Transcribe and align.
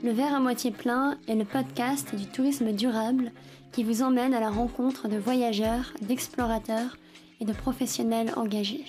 Le 0.00 0.12
verre 0.12 0.32
à 0.32 0.38
moitié 0.38 0.70
plein 0.70 1.18
est 1.26 1.34
le 1.34 1.44
podcast 1.44 2.14
du 2.14 2.26
tourisme 2.26 2.70
durable 2.70 3.32
qui 3.72 3.82
vous 3.82 4.02
emmène 4.02 4.32
à 4.32 4.38
la 4.38 4.48
rencontre 4.48 5.08
de 5.08 5.16
voyageurs, 5.16 5.92
d'explorateurs 6.02 6.96
et 7.40 7.44
de 7.44 7.52
professionnels 7.52 8.32
engagés. 8.36 8.84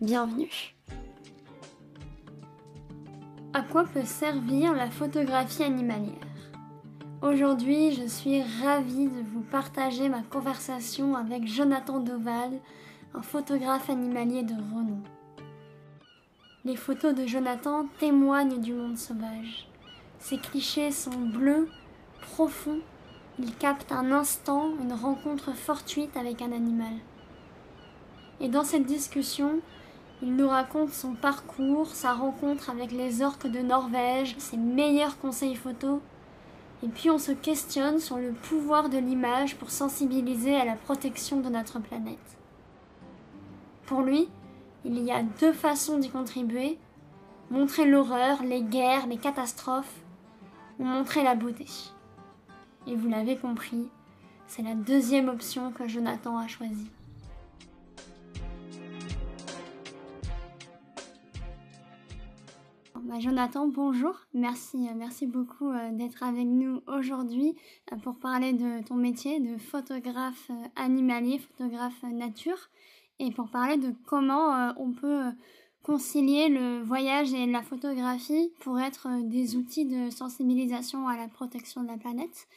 Bienvenue. 0.00 0.74
À 3.52 3.62
quoi 3.62 3.84
peut 3.84 4.04
servir 4.04 4.72
la 4.74 4.90
photographie 4.90 5.62
animalière? 5.62 6.14
Aujourd'hui, 7.22 7.92
je 7.92 8.08
suis 8.08 8.42
ravie 8.42 9.06
de 9.06 9.22
vous 9.32 9.42
partager 9.52 10.08
ma 10.08 10.22
conversation 10.22 11.14
avec 11.14 11.46
Jonathan 11.46 12.00
Doval, 12.00 12.60
un 13.14 13.22
photographe 13.22 13.88
animalier 13.88 14.42
de 14.42 14.54
renom. 14.54 15.00
Les 16.64 16.74
photos 16.74 17.14
de 17.14 17.24
Jonathan 17.24 17.86
témoignent 18.00 18.60
du 18.60 18.72
monde 18.72 18.98
sauvage. 18.98 19.68
Ces 20.24 20.38
clichés 20.38 20.90
sont 20.90 21.20
bleus, 21.20 21.68
profonds. 22.22 22.80
Ils 23.38 23.54
captent 23.54 23.92
un 23.92 24.10
instant 24.10 24.70
une 24.80 24.94
rencontre 24.94 25.52
fortuite 25.52 26.16
avec 26.16 26.40
un 26.40 26.50
animal. 26.50 26.94
Et 28.40 28.48
dans 28.48 28.64
cette 28.64 28.86
discussion, 28.86 29.60
il 30.22 30.34
nous 30.34 30.48
raconte 30.48 30.94
son 30.94 31.12
parcours, 31.12 31.88
sa 31.88 32.14
rencontre 32.14 32.70
avec 32.70 32.90
les 32.90 33.20
orques 33.20 33.46
de 33.46 33.58
Norvège, 33.58 34.34
ses 34.38 34.56
meilleurs 34.56 35.18
conseils 35.18 35.56
photos 35.56 36.00
et 36.82 36.88
puis 36.88 37.10
on 37.10 37.18
se 37.18 37.32
questionne 37.32 37.98
sur 37.98 38.16
le 38.16 38.32
pouvoir 38.32 38.88
de 38.88 38.96
l'image 38.96 39.56
pour 39.56 39.70
sensibiliser 39.70 40.56
à 40.56 40.64
la 40.64 40.76
protection 40.76 41.40
de 41.40 41.50
notre 41.50 41.80
planète. 41.80 42.38
Pour 43.84 44.00
lui, 44.00 44.30
il 44.86 44.98
y 45.04 45.10
a 45.10 45.22
deux 45.22 45.52
façons 45.52 45.98
d'y 45.98 46.08
contribuer. 46.08 46.78
Montrer 47.50 47.84
l'horreur, 47.84 48.42
les 48.42 48.62
guerres, 48.62 49.06
les 49.06 49.18
catastrophes, 49.18 50.03
montrer 50.78 51.22
la 51.22 51.34
beauté. 51.34 51.66
Et 52.86 52.96
vous 52.96 53.08
l'avez 53.08 53.36
compris, 53.36 53.88
c'est 54.46 54.62
la 54.62 54.74
deuxième 54.74 55.28
option 55.28 55.72
que 55.72 55.88
Jonathan 55.88 56.36
a 56.38 56.46
choisie. 56.46 56.90
Bah, 63.14 63.20
Jonathan, 63.20 63.68
bonjour. 63.68 64.16
Merci, 64.34 64.88
euh, 64.88 64.92
merci 64.96 65.28
beaucoup 65.28 65.70
euh, 65.70 65.92
d'être 65.92 66.24
avec 66.24 66.46
nous 66.46 66.82
aujourd'hui 66.88 67.54
euh, 67.92 67.96
pour 67.96 68.18
parler 68.18 68.52
de 68.54 68.82
ton 68.82 68.96
métier 68.96 69.38
de 69.38 69.56
photographe 69.56 70.50
animalier, 70.74 71.38
photographe 71.38 72.02
nature, 72.02 72.70
et 73.20 73.30
pour 73.30 73.50
parler 73.50 73.76
de 73.76 73.94
comment 74.06 74.72
on 74.78 74.90
peut 74.90 75.30
concilier 75.84 76.48
le 76.48 76.82
voyage 76.82 77.32
et 77.32 77.46
la 77.46 77.62
photographie 77.62 78.52
pour 78.60 78.80
être 78.80 79.06
des 79.22 79.54
outils 79.54 79.84
de 79.84 80.10
sensibilisation 80.10 81.06
à 81.06 81.16
la 81.16 81.28
protection 81.28 81.82
de 81.82 81.88
la 81.88 81.96
planète. 81.96 82.48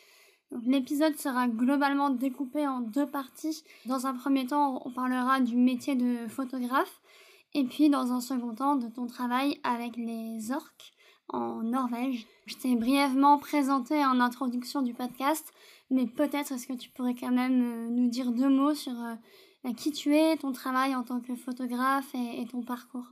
L'épisode 0.66 1.16
sera 1.17 1.48
globalement 1.48 2.09
découpé 2.09 2.66
en 2.66 2.80
deux 2.80 3.05
parties. 3.05 3.64
Dans 3.86 4.08
un 4.08 4.14
premier 4.14 4.48
temps, 4.48 4.81
on 4.86 4.92
parlera 4.92 5.42
du 5.42 5.58
métier 5.58 5.95
de 5.95 6.28
photographe 6.28 7.02
et 7.53 7.64
puis, 7.64 7.89
dans 7.89 8.11
un 8.11 8.22
second 8.22 8.53
temps, 8.53 8.75
de 8.75 8.88
ton 8.88 9.08
travail 9.08 9.59
avec 9.64 9.95
les 9.98 10.52
orques 10.52 10.94
en 11.30 11.64
Norvège. 11.64 12.28
Je 12.45 12.55
t'ai 12.55 12.75
brièvement 12.75 13.38
présenté 13.38 14.05
en 14.05 14.20
introduction 14.20 14.81
du 14.81 14.94
podcast, 14.94 15.52
mais 15.89 16.05
peut-être 16.05 16.52
est-ce 16.52 16.67
que 16.67 16.73
tu 16.73 16.89
pourrais 16.92 17.16
quand 17.16 17.31
même 17.31 17.61
euh, 17.64 17.89
nous 17.89 18.09
dire 18.09 18.31
deux 18.31 18.50
mots 18.50 18.75
sur 18.75 18.94
euh, 18.94 19.73
qui 19.73 19.92
tu 19.92 20.16
es, 20.16 20.38
ton 20.38 20.52
travail 20.52 20.95
en 20.95 21.03
tant 21.03 21.20
que 21.20 21.36
photographe 21.36 22.14
et, 22.14 22.45
ton 22.45 22.61
parcours. 22.61 23.11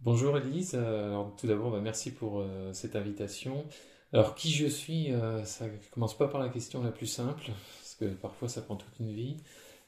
Bonjour 0.00 0.36
Elise, 0.38 0.74
euh, 0.74 1.08
alors, 1.08 1.34
tout 1.36 1.46
d'abord 1.46 1.70
bah, 1.70 1.80
merci 1.82 2.12
pour 2.12 2.44
cette 2.72 2.96
invitation. 2.96 3.64
Alors 4.12 4.34
qui 4.34 4.50
je 4.50 4.66
suis, 4.66 5.12
ça 5.44 5.66
commence 5.92 6.16
pas 6.16 6.28
par 6.28 6.40
la 6.40 6.48
question 6.48 6.82
la 6.82 6.90
plus 6.90 7.06
simple, 7.06 7.50
parce 7.78 7.94
que 7.94 8.06
parfois 8.06 8.48
ça 8.48 8.62
prend 8.62 8.76
toute 8.76 8.98
une 9.00 9.12
vie 9.12 9.36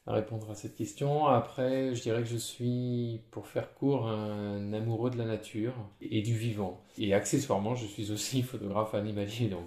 à 0.07 0.15
répondre 0.15 0.51
à 0.51 0.55
cette 0.55 0.75
question. 0.75 1.27
Après, 1.27 1.95
je 1.95 2.03
dirais 2.03 2.23
que 2.23 2.29
je 2.29 2.37
suis, 2.37 3.21
pour 3.31 3.47
faire 3.47 3.75
court, 3.75 4.09
un 4.09 4.73
amoureux 4.73 5.11
de 5.11 5.19
la 5.19 5.25
nature 5.25 5.75
et 6.01 6.23
du 6.23 6.37
vivant. 6.37 6.83
Et 6.99 7.15
accessoirement, 7.15 7.75
je 7.75 7.87
suis 7.87 8.11
aussi 8.11 8.43
photographe 8.43 8.95
animalier. 8.95 9.49
Donc. 9.49 9.67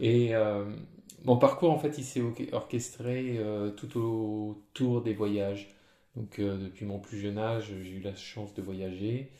Et 0.00 0.34
euh, 0.34 0.64
mon 1.24 1.36
parcours, 1.36 1.70
en 1.70 1.78
fait, 1.78 1.98
il 1.98 2.04
s'est 2.04 2.22
orchestré 2.52 3.36
euh, 3.38 3.70
tout 3.70 3.98
autour 3.98 5.02
des 5.02 5.14
voyages. 5.14 5.74
Donc, 6.16 6.38
euh, 6.38 6.56
depuis 6.56 6.84
mon 6.84 6.98
plus 6.98 7.18
jeune 7.18 7.38
âge, 7.38 7.72
j'ai 7.82 7.90
eu 7.90 8.00
la 8.00 8.14
chance 8.14 8.54
de 8.54 8.62
voyager 8.62 9.30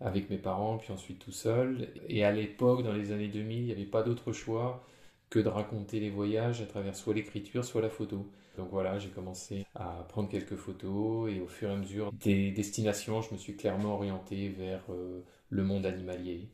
avec 0.00 0.30
mes 0.30 0.38
parents, 0.38 0.78
puis 0.78 0.92
ensuite 0.92 1.18
tout 1.18 1.32
seul. 1.32 1.88
Et 2.08 2.24
à 2.24 2.32
l'époque, 2.32 2.82
dans 2.82 2.92
les 2.92 3.12
années 3.12 3.28
2000, 3.28 3.58
il 3.58 3.64
n'y 3.66 3.72
avait 3.72 3.84
pas 3.84 4.02
d'autre 4.02 4.32
choix 4.32 4.84
que 5.30 5.38
de 5.38 5.48
raconter 5.48 6.00
les 6.00 6.10
voyages 6.10 6.60
à 6.60 6.66
travers 6.66 6.94
soit 6.94 7.14
l'écriture, 7.14 7.64
soit 7.64 7.82
la 7.82 7.90
photo. 7.90 8.30
Donc 8.56 8.68
voilà, 8.70 8.98
j'ai 8.98 9.08
commencé 9.08 9.66
à 9.74 10.06
prendre 10.08 10.28
quelques 10.28 10.54
photos 10.54 11.32
et 11.32 11.40
au 11.40 11.48
fur 11.48 11.70
et 11.70 11.72
à 11.72 11.76
mesure 11.76 12.12
des 12.12 12.52
destinations, 12.52 13.20
je 13.20 13.32
me 13.34 13.38
suis 13.38 13.56
clairement 13.56 13.94
orienté 13.94 14.48
vers 14.48 14.84
euh, 14.90 15.24
le 15.48 15.64
monde 15.64 15.86
animalier. 15.86 16.50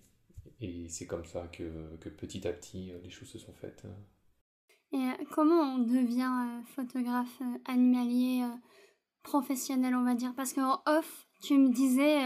Et 0.62 0.88
c'est 0.88 1.06
comme 1.06 1.24
ça 1.24 1.46
que, 1.52 1.96
petit 1.96 2.46
à 2.46 2.52
petit, 2.52 2.90
euh, 2.90 2.98
les 3.02 3.10
choses 3.10 3.28
se 3.28 3.38
sont 3.38 3.52
faites. 3.52 3.84
Et 4.92 4.96
euh, 4.96 5.24
comment 5.30 5.74
on 5.74 5.78
devient 5.78 6.62
photographe 6.74 7.42
animalier 7.66 8.46
professionnel, 9.22 9.94
on 9.94 10.04
va 10.04 10.14
dire? 10.14 10.32
Parce 10.34 10.54
qu'en 10.54 10.82
off, 10.86 11.26
tu 11.40 11.58
me 11.58 11.70
disais 11.70 12.18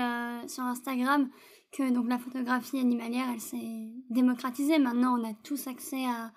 sur 0.48 0.64
Instagram 0.64 1.28
que 1.72 1.92
donc 1.92 2.08
la 2.08 2.18
photographie 2.18 2.78
animalière, 2.78 3.26
elle 3.32 3.40
s'est 3.40 3.90
démocratisée. 4.10 4.78
Maintenant, 4.78 5.18
on 5.18 5.24
a 5.28 5.34
tous 5.42 5.66
accès 5.66 6.04
à 6.04 6.32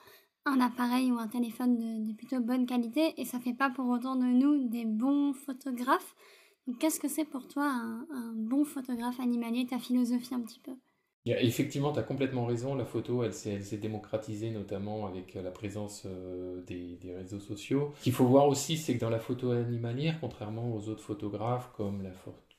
un 0.47 0.59
appareil 0.61 1.11
ou 1.11 1.19
un 1.19 1.27
téléphone 1.27 1.77
de, 1.77 2.13
plutôt 2.13 2.39
bonne 2.39 2.65
qualité 2.65 3.13
et 3.17 3.25
ça 3.25 3.39
fait 3.39 3.53
pas 3.53 3.69
pour 3.69 3.87
autant 3.89 4.15
de 4.15 4.25
nous 4.25 4.67
des 4.67 4.85
bons 4.85 5.33
photographes. 5.33 6.15
Qu'est-ce 6.79 6.99
que 6.99 7.07
c'est 7.07 7.25
pour 7.25 7.47
toi 7.47 7.65
un, 7.65 8.33
bon 8.35 8.65
photographe 8.65 9.19
animalier, 9.19 9.65
ta 9.65 9.79
philosophie 9.79 10.33
un 10.33 10.41
petit 10.41 10.59
peu 10.59 10.73
Effectivement, 11.25 11.91
tu 11.91 11.99
as 11.99 12.03
complètement 12.03 12.45
raison. 12.45 12.73
La 12.73 12.85
photo, 12.85 13.21
elle 13.21 13.33
s'est 13.33 13.77
démocratisée 13.77 14.49
notamment 14.49 15.07
avec 15.07 15.33
la 15.33 15.51
présence 15.51 16.03
euh, 16.05 16.61
des, 16.61 16.95
des, 16.95 17.13
réseaux 17.13 17.41
sociaux. 17.41 17.91
Ce 17.97 18.03
qu'il 18.03 18.13
faut 18.13 18.25
voir 18.25 18.47
aussi, 18.47 18.77
c'est 18.77 18.95
que 18.95 19.01
dans 19.01 19.09
la 19.09 19.19
photo 19.19 19.51
animalière, 19.51 20.19
contrairement 20.21 20.73
aux 20.73 20.87
autres 20.87 21.03
photographes 21.03 21.69
comme 21.75 22.01
la 22.01 22.13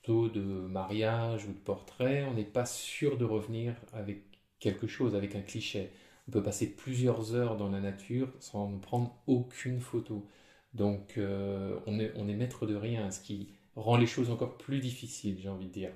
de 0.09 0.41
mariage 0.41 1.45
ou 1.45 1.53
de 1.53 1.59
portrait, 1.59 2.23
on 2.23 2.33
n'est 2.33 2.43
pas 2.43 2.65
sûr 2.65 3.17
de 3.17 3.25
revenir 3.25 3.75
avec 3.93 4.23
quelque 4.59 4.87
chose, 4.87 5.15
avec 5.15 5.35
un 5.35 5.41
cliché. 5.41 5.91
On 6.27 6.31
peut 6.31 6.43
passer 6.43 6.67
plusieurs 6.67 7.35
heures 7.35 7.57
dans 7.57 7.69
la 7.69 7.79
nature 7.79 8.29
sans 8.39 8.67
prendre 8.79 9.15
aucune 9.27 9.79
photo. 9.79 10.27
Donc 10.73 11.17
euh, 11.17 11.79
on, 11.87 11.99
est, 11.99 12.11
on 12.15 12.27
est 12.27 12.33
maître 12.35 12.65
de 12.65 12.75
rien, 12.75 13.11
ce 13.11 13.21
qui 13.21 13.49
rend 13.75 13.97
les 13.97 14.07
choses 14.07 14.29
encore 14.29 14.57
plus 14.57 14.79
difficiles, 14.79 15.37
j'ai 15.41 15.49
envie 15.49 15.67
de 15.67 15.73
dire. 15.73 15.91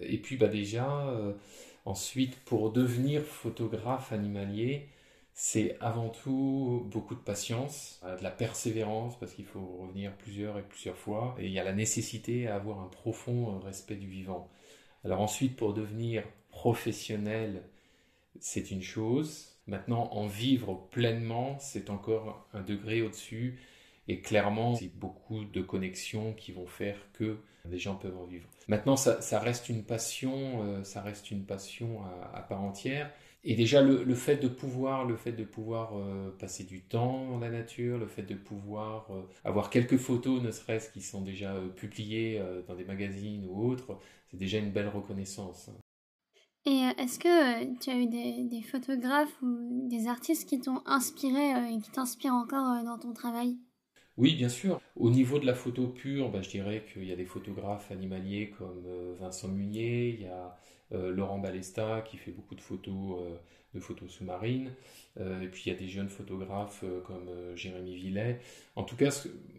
Et 0.00 0.18
puis 0.18 0.36
bah 0.36 0.48
déjà, 0.48 1.08
euh, 1.08 1.32
ensuite, 1.84 2.36
pour 2.44 2.72
devenir 2.72 3.22
photographe 3.22 4.12
animalier, 4.12 4.88
c'est 5.34 5.76
avant 5.80 6.08
tout 6.08 6.86
beaucoup 6.90 7.14
de 7.14 7.20
patience, 7.20 8.00
euh, 8.04 8.16
de 8.16 8.22
la 8.22 8.30
persévérance, 8.30 9.18
parce 9.18 9.32
qu'il 9.32 9.46
faut 9.46 9.78
revenir 9.80 10.16
plusieurs 10.16 10.58
et 10.58 10.62
plusieurs 10.62 10.96
fois, 10.96 11.36
et 11.38 11.46
il 11.46 11.52
y 11.52 11.58
a 11.58 11.64
la 11.64 11.72
nécessité 11.72 12.48
à 12.48 12.56
avoir 12.56 12.80
un 12.80 12.88
profond 12.88 13.58
respect 13.60 13.96
du 13.96 14.08
vivant. 14.08 14.50
Alors 15.04 15.20
ensuite, 15.20 15.56
pour 15.56 15.72
devenir 15.74 16.24
professionnel, 16.50 17.62
c'est 18.38 18.70
une 18.70 18.82
chose, 18.82 19.50
Maintenant, 19.70 20.08
en 20.12 20.26
vivre 20.26 20.88
pleinement, 20.90 21.56
c'est 21.60 21.90
encore 21.90 22.48
un 22.52 22.62
degré 22.62 23.02
au-dessus. 23.02 23.60
Et 24.08 24.20
clairement, 24.20 24.74
c'est 24.74 24.92
beaucoup 24.92 25.44
de 25.44 25.60
connexions 25.60 26.32
qui 26.32 26.50
vont 26.50 26.66
faire 26.66 26.96
que 27.12 27.38
les 27.68 27.78
gens 27.78 27.94
peuvent 27.94 28.18
en 28.18 28.24
vivre. 28.24 28.48
Maintenant, 28.66 28.96
ça, 28.96 29.38
reste 29.38 29.68
une 29.68 29.84
passion, 29.84 30.64
euh, 30.64 30.82
ça 30.82 31.02
reste 31.02 31.30
une 31.30 31.44
passion 31.44 32.00
à, 32.34 32.40
part 32.40 32.62
entière. 32.62 33.12
Et 33.42 33.54
déjà, 33.54 33.82
le, 33.82 34.14
fait 34.14 34.36
de 34.36 34.48
pouvoir, 34.48 35.06
le 35.06 35.16
fait 35.16 35.32
de 35.32 35.44
pouvoir 35.44 35.96
euh, 35.96 36.30
passer 36.38 36.64
du 36.64 36.82
temps 36.82 37.30
dans 37.30 37.38
la 37.38 37.50
nature, 37.50 37.98
le 37.98 38.06
fait 38.06 38.22
de 38.22 38.34
pouvoir 38.34 39.06
euh, 39.10 39.22
avoir 39.44 39.70
quelques 39.70 39.96
photos, 39.96 40.42
ne 40.42 40.50
serait-ce 40.50 40.90
qui 40.90 41.00
sont 41.00 41.22
déjà 41.22 41.54
publiées 41.76 42.42
dans 42.68 42.74
des 42.74 42.84
magazines 42.84 43.46
ou 43.48 43.66
autres, 43.70 43.98
c'est 44.30 44.36
déjà 44.36 44.58
une 44.58 44.70
belle 44.70 44.88
reconnaissance. 44.88 45.70
Et 46.66 46.84
euh, 46.84 46.90
est-ce 46.98 47.18
que 47.18 47.64
euh, 47.64 47.74
tu 47.80 47.90
as 47.90 47.96
eu 47.96 48.06
des, 48.06 48.62
photographes 48.62 49.34
ou 49.42 49.88
des 49.88 50.08
artistes 50.08 50.48
qui 50.48 50.60
t'ont 50.60 50.82
inspiré 50.84 51.54
euh, 51.54 51.76
et 51.76 51.80
qui 51.80 51.90
t'inspirent 51.90 52.34
encore 52.34 52.84
dans 52.84 52.98
ton 52.98 53.14
travail? 53.14 53.56
Oui, 54.18 54.34
bien 54.34 54.50
sûr. 54.50 54.80
Au 54.96 55.10
niveau 55.10 55.38
de 55.38 55.46
la 55.46 55.54
photo 55.54 55.88
pure, 55.88 56.30
bah, 56.30 56.42
je 56.42 56.50
dirais 56.50 56.84
qu'il 56.92 57.04
y 57.04 57.12
a 57.12 57.16
des 57.16 57.24
photographes 57.24 57.90
animaliers 57.90 58.50
comme 58.50 58.84
Vincent 59.18 59.48
Munier, 59.48 60.10
il 60.10 60.20
y 60.22 60.26
a 60.26 60.54
Laurent 60.90 61.38
Balesta 61.38 62.02
qui 62.02 62.16
fait 62.16 62.32
beaucoup 62.32 62.54
de 62.54 62.60
photos, 62.60 63.20
de 63.74 63.80
photos 63.80 64.10
sous-marines, 64.10 64.72
et 65.18 65.46
puis 65.46 65.62
il 65.66 65.72
y 65.72 65.74
a 65.74 65.78
des 65.78 65.88
jeunes 65.88 66.08
photographes 66.08 66.84
comme 67.06 67.28
Jérémy 67.54 67.94
Villet. 67.94 68.40
En 68.76 68.84
tout 68.84 68.96
cas, 68.96 69.10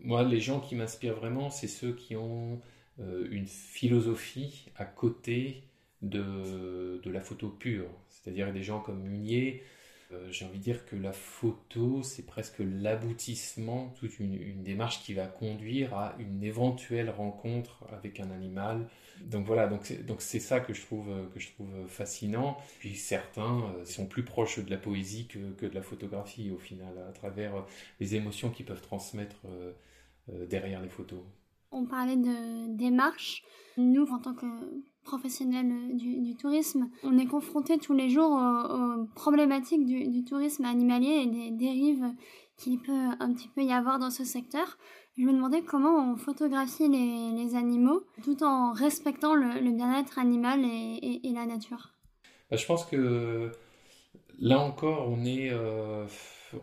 moi, 0.03 0.23
les 0.23 0.41
gens 0.41 0.59
qui 0.59 0.75
m'inspirent 0.75 1.15
vraiment, 1.15 1.49
c'est 1.49 1.67
ceux 1.67 1.93
qui 1.93 2.15
ont 2.15 2.59
une 2.99 3.47
philosophie 3.47 4.69
à 4.75 4.85
côté 4.85 5.63
de, 6.01 6.99
de 7.01 7.09
la 7.09 7.21
photo 7.21 7.49
pure. 7.49 7.89
C'est-à-dire 8.09 8.51
des 8.51 8.63
gens 8.63 8.79
comme 8.79 9.01
Munier, 9.01 9.63
Euh, 9.63 9.80
j'ai 10.29 10.45
envie 10.45 10.59
de 10.59 10.63
dire 10.63 10.85
que 10.85 10.95
la 10.95 11.13
photo, 11.13 12.03
c'est 12.03 12.25
presque 12.25 12.59
l'aboutissement, 12.59 13.93
toute 13.99 14.19
une, 14.19 14.63
démarche 14.63 15.03
qui 15.03 15.13
va 15.13 15.27
conduire 15.27 15.93
à 15.93 16.15
une 16.19 16.43
éventuelle 16.43 17.09
rencontre 17.09 17.83
avec 17.91 18.19
un 18.19 18.31
animal. 18.31 18.87
Donc 19.25 19.45
voilà, 19.45 19.67
donc 19.67 19.81
c'est, 19.83 20.05
donc 20.05 20.21
c'est 20.21 20.39
ça 20.39 20.59
que 20.59 20.73
je, 20.73 20.81
trouve, 20.81 21.09
que 21.33 21.39
je 21.39 21.51
trouve 21.51 21.87
fascinant. 21.87 22.57
Puis 22.79 22.95
certains 22.95 23.61
euh, 23.61 23.85
sont 23.85 24.05
plus 24.05 24.23
proches 24.23 24.59
de 24.59 24.69
la 24.69 24.77
poésie 24.77 25.27
que, 25.27 25.51
que 25.53 25.65
de 25.65 25.75
la 25.75 25.81
photographie 25.81 26.51
au 26.51 26.57
final, 26.57 26.93
à 27.07 27.11
travers 27.11 27.65
les 27.99 28.15
émotions 28.15 28.49
qu'ils 28.49 28.65
peuvent 28.65 28.81
transmettre 28.81 29.37
derrière 30.27 30.81
les 30.81 30.89
photos. 30.89 31.21
On 31.71 31.85
parlait 31.85 32.17
de 32.17 32.75
démarche. 32.75 33.43
Nous, 33.77 34.05
en 34.11 34.19
tant 34.19 34.33
que 34.33 34.45
professionnels 35.03 35.95
du, 35.95 36.35
tourisme, 36.35 36.89
on 37.03 37.17
est 37.17 37.25
confronté 37.25 37.77
tous 37.77 37.93
les 37.93 38.09
jours 38.09 38.31
aux, 38.31 39.05
problématiques 39.15 39.85
du, 39.85 40.23
tourisme 40.23 40.65
animalier 40.65 41.23
et 41.23 41.27
des 41.27 41.51
dérives 41.51 42.05
qu'il 42.57 42.79
peut 42.79 43.09
un 43.19 43.33
petit 43.33 43.47
peu 43.47 43.63
y 43.63 43.71
avoir 43.71 43.99
dans 43.99 44.11
ce 44.11 44.23
secteur. 44.23 44.77
Je 45.17 45.23
me 45.23 45.33
demandais 45.33 45.61
comment 45.61 46.11
on 46.11 46.15
photographie 46.15 46.87
les, 46.87 47.55
animaux 47.55 48.03
tout 48.23 48.43
en 48.43 48.71
respectant 48.71 49.35
le, 49.35 49.71
bien-être 49.71 50.19
animal 50.19 50.61
et, 50.63 51.21
la 51.33 51.45
nature. 51.45 51.91
Bah, 52.49 52.57
je 52.57 52.65
pense 52.65 52.85
que 52.85 53.51
là 54.39 54.59
encore, 54.59 55.09
on 55.09 55.25
est, 55.25 55.49
euh, 55.51 56.05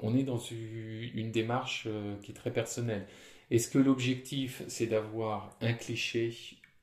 on 0.00 0.16
est 0.16 0.22
dans 0.22 0.38
une 0.38 1.30
démarche 1.30 1.84
euh, 1.86 2.16
qui 2.22 2.32
est 2.32 2.34
très 2.34 2.52
personnelle. 2.52 3.06
Est-ce 3.50 3.68
que 3.68 3.78
l'objectif, 3.78 4.62
c'est 4.68 4.86
d'avoir 4.86 5.56
un 5.60 5.72
cliché, 5.72 6.36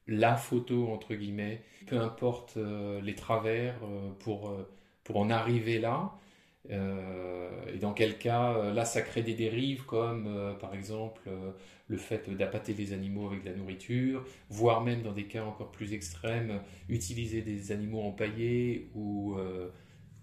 la 0.07 0.35
photo, 0.35 0.89
entre 0.91 1.15
guillemets, 1.15 1.61
peu 1.87 1.99
importe 1.99 2.57
euh, 2.57 3.01
les 3.01 3.15
travers 3.15 3.75
euh, 3.83 4.11
pour, 4.19 4.49
euh, 4.49 4.69
pour 5.03 5.17
en 5.17 5.29
arriver 5.29 5.79
là. 5.79 6.13
Et 6.67 7.77
dans 7.77 7.93
quel 7.93 8.17
cas, 8.17 8.73
là, 8.73 8.85
ça 8.85 9.03
crée 9.03 9.21
des 9.21 9.35
dérives 9.35 9.85
comme, 9.85 10.55
par 10.59 10.73
exemple, 10.73 11.29
le 11.87 11.97
fait 11.97 12.27
d'appâter 12.35 12.73
les 12.73 12.91
animaux 12.91 13.27
avec 13.27 13.43
de 13.43 13.51
la 13.51 13.55
nourriture, 13.55 14.25
voire 14.49 14.81
même 14.81 15.03
dans 15.03 15.11
des 15.11 15.25
cas 15.25 15.43
encore 15.43 15.71
plus 15.71 15.93
extrêmes, 15.93 16.59
utiliser 16.89 17.43
des 17.43 17.71
animaux 17.71 18.01
empaillés 18.01 18.89
ou 18.95 19.37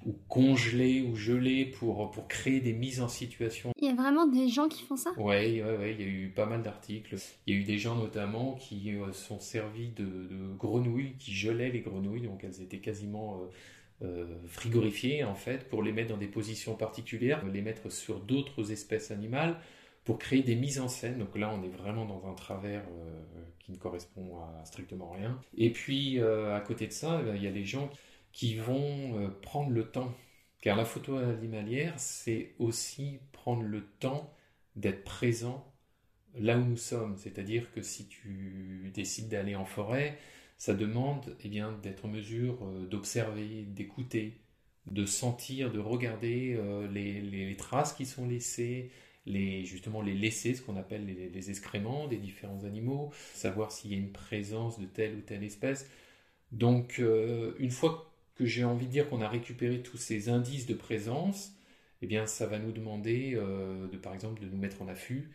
ou 0.07 0.15
congelé 0.29 1.03
ou 1.03 1.15
gelé 1.15 1.67
pour, 1.67 2.11
pour 2.11 2.29
créer 2.29 2.61
des 2.61 2.73
mises 2.73 3.01
en 3.01 3.09
situation. 3.09 3.73
Il 3.79 3.87
y 3.87 3.91
a 3.91 3.95
vraiment 3.95 4.27
des 4.27 4.49
gens 4.49 4.69
qui 4.69 4.85
font 4.85 4.97
ça? 4.97 5.13
Oui, 5.17 5.63
ouais, 5.63 5.63
ouais, 5.63 5.93
il 5.93 6.01
y 6.01 6.05
a 6.05 6.07
eu 6.07 6.29
pas 6.29 6.47
mal 6.47 6.63
d'articles. 6.63 7.17
Il 7.47 7.55
y 7.55 7.59
a 7.59 7.61
eu 7.61 7.65
des 7.65 7.79
gens 7.79 7.97
notamment 7.97 8.55
qui 8.55 8.95
euh, 8.95 9.13
sont 9.13 9.41
servis 9.41 9.89
de, 9.89 10.29
grenouilles, 10.59 11.15
qui 11.19 11.33
gelaient 11.33 11.71
les 11.71 11.81
grenouilles, 11.81 12.23
donc 12.23 12.45
elles 12.45 12.61
étaient 12.63 12.79
quasiment 12.79 13.41
euh, 14.03 14.07
euh, 14.07 14.27
frigorifiées 14.47 15.25
en 15.25 15.35
fait, 15.35 15.69
pour 15.69 15.83
les 15.83 15.93
mettre 15.93 16.11
dans 16.11 16.17
des 16.17 16.29
positions 16.29 16.75
particulières, 16.75 17.45
les 17.47 17.63
mettre 17.63 17.91
sur 17.91 18.21
d'autres 18.21 18.73
espèces 18.73 19.11
animales 19.11 19.57
pour 20.05 20.19
créer 20.19 20.43
des 20.43 20.57
mises 20.57 20.81
en 20.81 20.89
scène. 20.89 21.19
Donc 21.19 21.37
là, 21.37 21.53
on 21.55 21.63
est 21.63 21.69
vraiment 21.69 22.05
dans 22.05 22.29
un 22.29 22.35
travers 22.35 22.83
qui 23.61 23.71
ne 23.71 23.77
correspond 23.77 24.39
à 24.39 24.65
strictement 24.65 25.13
rien. 25.13 25.39
Et 25.57 25.71
puis, 25.71 26.21
à 26.21 26.59
côté 26.59 26.89
de 26.89 26.93
ça, 26.93 27.23
il 27.37 27.41
y 27.41 27.47
a 27.47 27.53
les 27.53 27.65
gens 27.65 27.89
qui 27.89 27.97
vont 28.61 29.19
euh, 29.19 29.29
prendre 29.43 29.71
le 29.71 29.91
temps. 29.91 30.13
Car 30.61 30.77
la 30.77 30.85
photo 30.85 31.17
animalière, 31.17 31.95
c'est 31.99 32.55
aussi 32.59 33.19
prendre 33.33 33.63
le 33.63 33.85
temps 33.99 34.33
d'être 34.77 35.05
présent 35.05 35.67
là 36.37 36.57
où 36.57 36.65
nous 36.65 36.77
sommes. 36.77 37.17
C'est-à-dire 37.19 37.73
que 37.73 37.83
si 37.83 38.07
tu 38.07 38.91
décides 38.95 39.29
d'aller 39.29 39.57
en 39.57 39.65
forêt, 39.65 40.19
ça 40.57 40.75
demande 40.75 41.37
eh 41.43 41.49
bien, 41.49 41.73
d'être 41.83 42.05
en 42.05 42.09
mesure 42.09 42.59
euh, 42.63 42.87
d'observer, 42.87 43.65
d'écouter, 43.65 44.41
de 44.87 45.05
sentir, 45.05 45.73
de 45.73 45.81
regarder 45.81 46.55
euh, 46.57 46.89
les, 46.89 47.57
traces 47.57 47.93
qui 47.93 48.07
sont 48.07 48.27
laissées, 48.27 48.91
justement 49.27 50.01
les 50.01 50.15
laisser, 50.15 50.55
ce 50.55 50.63
qu'on 50.63 50.77
appelle 50.77 51.07
les, 51.07 51.29
les, 51.29 51.51
excréments 51.51 52.07
des 52.07 52.17
différents 52.17 52.65
animaux, 52.65 53.13
savoir 53.35 53.73
s'il 53.73 53.93
y 53.93 53.95
a 53.95 53.99
une 53.99 54.13
présence 54.13 54.79
de 54.81 54.87
telle 54.87 55.17
ou 55.17 55.21
telle 55.21 55.45
espèce. 55.45 55.89
Donc, 56.51 56.99
une 56.99 57.71
fois 57.71 58.12
que 58.35 58.47
j'ai 58.47 58.65
envie 58.65 58.87
de 58.87 58.91
dire 58.93 59.09
qu'on 59.09 59.21
a 59.21 59.29
récupéré 59.29 59.83
tous 59.83 59.97
ces 59.97 60.29
indices 60.29 60.67
de 60.67 60.75
présence, 60.75 61.55
eh 62.03 62.07
bien, 62.07 62.27
ça 62.27 62.47
va 62.47 62.59
nous 62.59 62.73
demander, 62.73 63.35
euh, 63.37 63.87
de, 63.89 63.97
par 63.97 64.15
exemple, 64.15 64.41
de 64.43 64.47
nous 64.49 64.57
mettre 64.59 64.83
en 64.83 64.89
affût. 64.89 65.31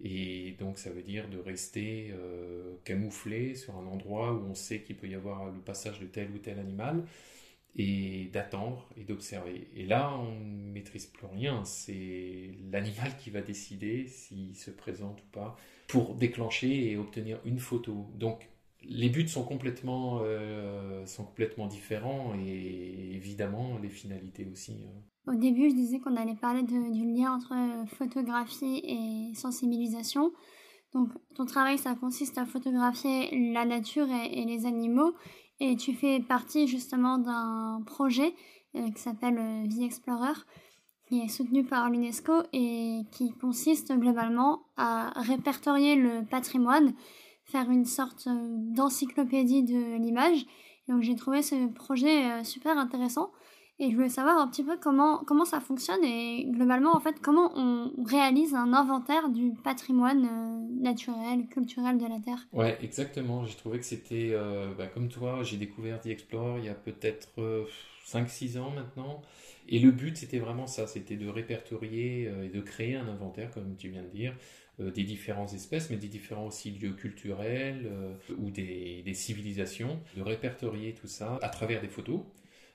Et 0.00 0.52
donc, 0.60 0.78
ça 0.78 0.90
veut 0.90 1.02
dire 1.02 1.28
de 1.28 1.38
rester 1.38 2.10
euh, 2.12 2.74
camouflé 2.84 3.54
sur 3.54 3.76
un 3.76 3.86
endroit 3.86 4.32
où 4.32 4.44
on 4.48 4.54
sait 4.54 4.82
qu'il 4.82 4.96
peut 4.96 5.08
y 5.08 5.14
avoir 5.14 5.46
le 5.50 5.60
passage 5.60 6.00
de 6.00 6.06
tel 6.06 6.30
ou 6.30 6.38
tel 6.38 6.58
animal 6.58 7.04
et 7.76 8.28
d'attendre 8.32 8.88
et 8.96 9.04
d'observer. 9.04 9.68
Et 9.74 9.84
là, 9.86 10.12
on 10.18 10.40
ne 10.40 10.72
maîtrise 10.72 11.06
plus 11.06 11.26
rien. 11.26 11.64
C'est 11.64 12.50
l'animal 12.70 13.16
qui 13.18 13.30
va 13.30 13.40
décider 13.42 14.06
s'il 14.08 14.56
se 14.56 14.70
présente 14.70 15.20
ou 15.20 15.26
pas 15.32 15.56
pour 15.86 16.14
déclencher 16.14 16.90
et 16.90 16.96
obtenir 16.96 17.40
une 17.44 17.58
photo. 17.58 18.10
Donc, 18.14 18.48
les 18.88 19.10
buts 19.10 19.28
sont 19.28 19.44
complètement, 19.44 20.20
euh, 20.22 21.04
sont 21.06 21.24
complètement 21.24 21.66
différents 21.66 22.32
et 22.34 23.14
évidemment 23.14 23.78
les 23.82 23.90
finalités 23.90 24.48
aussi. 24.50 24.84
Hein. 24.86 25.32
Au 25.32 25.34
début, 25.34 25.68
je 25.68 25.74
disais 25.74 26.00
qu'on 26.00 26.16
allait 26.16 26.34
parler 26.34 26.62
du 26.62 27.04
lien 27.14 27.34
entre 27.34 27.54
photographie 27.96 28.80
et 28.82 29.34
sensibilisation. 29.34 30.32
Donc, 30.94 31.10
ton 31.34 31.44
travail, 31.44 31.76
ça 31.76 31.94
consiste 31.94 32.38
à 32.38 32.46
photographier 32.46 33.52
la 33.52 33.66
nature 33.66 34.06
et, 34.10 34.44
les 34.46 34.64
animaux. 34.64 35.12
Et 35.60 35.76
tu 35.76 35.92
fais 35.92 36.20
partie 36.20 36.66
justement 36.66 37.18
d'un 37.18 37.82
projet 37.84 38.32
euh, 38.74 38.90
qui 38.90 39.00
s'appelle 39.02 39.38
euh, 39.38 39.64
Vie 39.66 39.84
Explorer, 39.84 40.32
qui 41.08 41.20
est 41.20 41.28
soutenu 41.28 41.62
par 41.62 41.90
l'UNESCO 41.90 42.44
et 42.54 43.00
qui 43.12 43.32
consiste 43.32 43.92
globalement 43.92 44.62
à 44.78 45.12
répertorier 45.20 45.94
le 45.96 46.24
patrimoine 46.24 46.94
faire 47.48 47.70
une 47.70 47.86
sorte 47.86 48.26
euh, 48.26 48.56
d'encyclopédie 48.74 49.62
de 49.62 49.96
l'image. 49.96 50.44
Donc 50.88 51.02
j'ai 51.02 51.16
trouvé 51.16 51.42
ce 51.42 51.68
projet 51.72 52.30
euh, 52.30 52.44
super 52.44 52.78
intéressant 52.78 53.30
et 53.78 53.90
je 53.90 53.94
voulais 53.94 54.08
savoir 54.08 54.38
un 54.38 54.48
petit 54.48 54.64
peu 54.64 54.76
comment, 54.76 55.18
comment 55.18 55.44
ça 55.44 55.60
fonctionne 55.60 56.02
et 56.02 56.46
globalement 56.50 56.96
en 56.96 57.00
fait 57.00 57.20
comment 57.22 57.52
on 57.56 57.92
réalise 58.04 58.54
un 58.54 58.72
inventaire 58.72 59.28
du 59.28 59.52
patrimoine 59.62 60.26
euh, 60.26 60.82
naturel, 60.82 61.46
culturel 61.48 61.96
de 61.98 62.06
la 62.06 62.18
Terre. 62.20 62.46
Ouais, 62.52 62.78
exactement. 62.82 63.44
J'ai 63.46 63.56
trouvé 63.56 63.78
que 63.78 63.84
c'était, 63.84 64.34
bah, 64.76 64.86
comme 64.86 65.08
toi, 65.08 65.42
j'ai 65.42 65.56
découvert 65.56 66.00
The 66.00 66.06
Explorer 66.06 66.60
il 66.60 66.66
y 66.66 66.68
a 66.68 66.74
peut-être 66.74 67.66
5-6 68.06 68.58
ans 68.58 68.70
maintenant. 68.70 69.22
Et 69.68 69.80
le 69.80 69.90
but 69.90 70.16
c'était 70.16 70.38
vraiment 70.38 70.66
ça, 70.66 70.86
c'était 70.86 71.16
de 71.16 71.28
répertorier 71.28 72.30
et 72.44 72.48
de 72.48 72.60
créer 72.60 72.96
un 72.96 73.08
inventaire, 73.08 73.50
comme 73.50 73.76
tu 73.76 73.88
viens 73.88 74.02
de 74.02 74.08
dire, 74.08 74.34
euh, 74.34 74.67
des 74.78 75.02
différentes 75.02 75.52
espèces, 75.54 75.90
mais 75.90 75.96
des 75.96 76.08
différents 76.08 76.46
aussi 76.46 76.70
lieux 76.70 76.92
culturels 76.92 77.86
euh, 77.86 78.14
ou 78.38 78.50
des, 78.50 79.02
civilisations, 79.14 80.00
de 80.16 80.22
répertorier 80.22 80.94
tout 80.94 81.08
ça 81.08 81.38
à 81.42 81.48
travers 81.48 81.80
des 81.80 81.88
photos, 81.88 82.20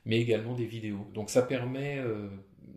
mais 0.04 0.20
également 0.20 0.54
des 0.54 0.66
vidéos. 0.66 1.06
Donc 1.14 1.30
ça 1.30 1.42
permet 1.42 1.98
euh, 1.98 2.28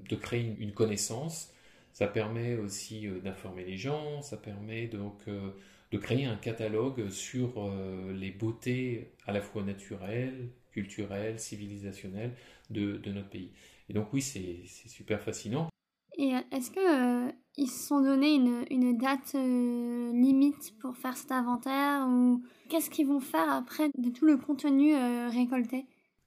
de 0.09 0.15
créer 0.15 0.55
une, 0.59 0.71
connaissance, 0.71 1.53
ça 1.91 2.07
permet 2.07 2.55
aussi 2.55 3.07
d'informer 3.23 3.65
les 3.65 3.77
gens, 3.77 4.21
ça 4.21 4.37
permet 4.37 4.87
donc 4.87 5.25
de 5.27 5.97
créer 5.97 6.25
un 6.25 6.35
catalogue 6.35 7.09
sur 7.09 7.71
les 8.13 8.29
beautés 8.29 9.11
à 9.25 9.31
la 9.31 9.41
fois 9.41 9.63
naturelles, 9.63 10.49
culturelles, 10.71 11.39
civilisationnelles 11.39 12.33
de, 12.69 12.97
de 12.97 13.11
notre 13.11 13.29
pays. 13.29 13.51
Et 13.89 13.93
donc 13.93 14.13
oui, 14.13 14.21
c'est 14.21 14.61
super 14.65 15.21
fascinant. 15.21 15.69
Et 16.17 16.33
est-ce 16.51 16.71
que 16.71 17.33
ils 17.57 17.67
se 17.67 17.87
sont 17.87 18.01
donné 18.01 18.35
une, 18.35 18.65
une 18.69 18.97
date 18.97 19.33
euh, 19.35 20.11
limite 20.13 20.73
pour 20.79 20.95
faire 20.95 21.17
cet 21.17 21.31
inventaire 21.31 22.05
ou 22.07 22.43
qu'est-ce 22.69 22.89
qu'ils 22.89 23.07
vont 23.07 23.19
faire 23.19 23.49
après 23.51 23.89
de 23.97 24.09
tout 24.09 24.25
le 24.25 24.37
contenu 24.37 24.95
euh, 24.95 25.27
récolté? 25.29 25.85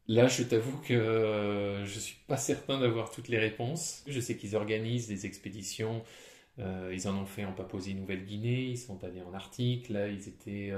Là, 0.09 0.27
je 0.27 0.43
t'avoue 0.43 0.77
que 0.79 0.93
euh, 0.93 1.87
je 1.87 1.99
suis 2.01 2.19
pas 2.27 2.37
certain 2.37 2.81
d'avoir 2.81 3.11
toutes 3.11 3.29
les 3.29 3.39
réponses. 3.39 4.03
Je 4.09 4.19
sais 4.19 4.37
qu'ils 4.37 4.57
organisent 4.57 5.07
des 5.07 5.25
expéditions. 5.25 6.03
ils 6.59 7.09
en 7.09 7.17
ont 7.17 7.27
fait 7.27 7.45
en 7.45 7.53
Papouasie-Nouvelle-Guinée. 7.53 8.65
Ils 8.71 8.79
sont 8.79 9.03
allés 9.05 9.23
en 9.23 9.33
Arctique. 9.33 9.89
Là, 9.89 10.09
ils 10.09 10.27
étaient 10.27 10.73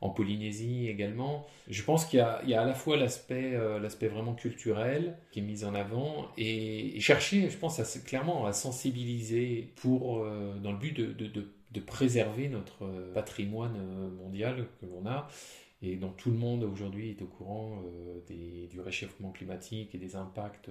en 0.00 0.10
Polynésie 0.10 0.88
également. 0.88 1.46
Je 1.68 1.82
pense 1.82 2.06
qu'il 2.06 2.18
y, 2.18 2.22
a 2.54 2.60
à 2.60 2.64
la 2.64 2.74
fois 2.74 2.96
l'aspect 2.96 3.54
euh, 3.54 3.78
l'aspect 3.78 4.08
vraiment 4.08 4.34
culturel 4.34 5.16
qui 5.30 5.40
est 5.40 5.42
mis 5.42 5.64
en 5.64 5.74
avant 5.74 6.28
et, 6.38 6.98
chercher, 7.00 7.50
je 7.50 7.56
pense, 7.56 7.80
clairement 8.04 8.46
à 8.46 8.52
sensibiliser 8.52 9.72
pour, 9.76 10.18
euh, 10.18 10.58
dans 10.62 10.72
le 10.72 10.78
but 10.78 10.98
de, 10.98 11.80
préserver 11.80 12.48
notre 12.48 12.84
euh, 12.84 13.12
patrimoine 13.14 14.10
mondial 14.16 14.66
que 14.80 14.86
l'on 14.86 15.06
a 15.06 15.28
et 15.82 15.96
dont 15.96 16.10
tout 16.10 16.30
le 16.30 16.36
monde 16.36 16.62
aujourd'hui 16.62 17.10
est 17.10 17.22
au 17.22 17.26
courant 17.26 17.82
des, 18.26 18.68
du 18.70 18.80
réchauffement 18.80 19.30
climatique 19.30 19.94
et 19.94 19.98
des 19.98 20.14
impacts 20.14 20.70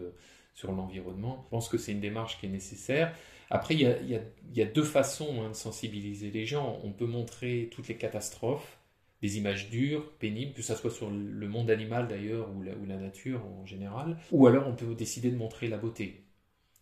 sur 0.53 0.71
l'environnement. 0.71 1.41
Je 1.45 1.49
pense 1.49 1.67
que 1.67 1.79
c'est 1.79 1.93
une 1.93 1.99
démarche 1.99 2.39
qui 2.39 2.45
est 2.45 2.49
nécessaire. 2.49 3.15
Après, 3.49 3.73
il 3.73 4.21
y 4.53 4.61
a 4.61 4.65
deux 4.65 4.83
façons 4.83 5.41
hein, 5.41 5.49
de 5.49 5.55
sensibiliser 5.55 6.29
les 6.29 6.45
gens. 6.45 6.79
On 6.83 6.91
peut 6.91 7.07
montrer 7.07 7.69
toutes 7.71 7.87
les 7.87 7.95
catastrophes 7.95 8.78
des 9.21 9.37
images 9.37 9.69
dures, 9.69 10.11
pénibles, 10.13 10.53
que 10.53 10.61
ce 10.61 10.75
soit 10.75 10.91
sur 10.91 11.09
le 11.09 11.47
monde 11.47 11.69
animal 11.69 12.07
d'ailleurs 12.07 12.49
ou 12.55 12.61
la, 12.61 12.97
nature 12.97 13.45
en 13.45 13.65
général, 13.65 14.17
ou 14.31 14.47
alors 14.47 14.67
on 14.67 14.75
peut 14.75 14.95
décider 14.95 15.29
de 15.29 15.37
montrer 15.37 15.67
la 15.67 15.77
beauté. 15.77 16.23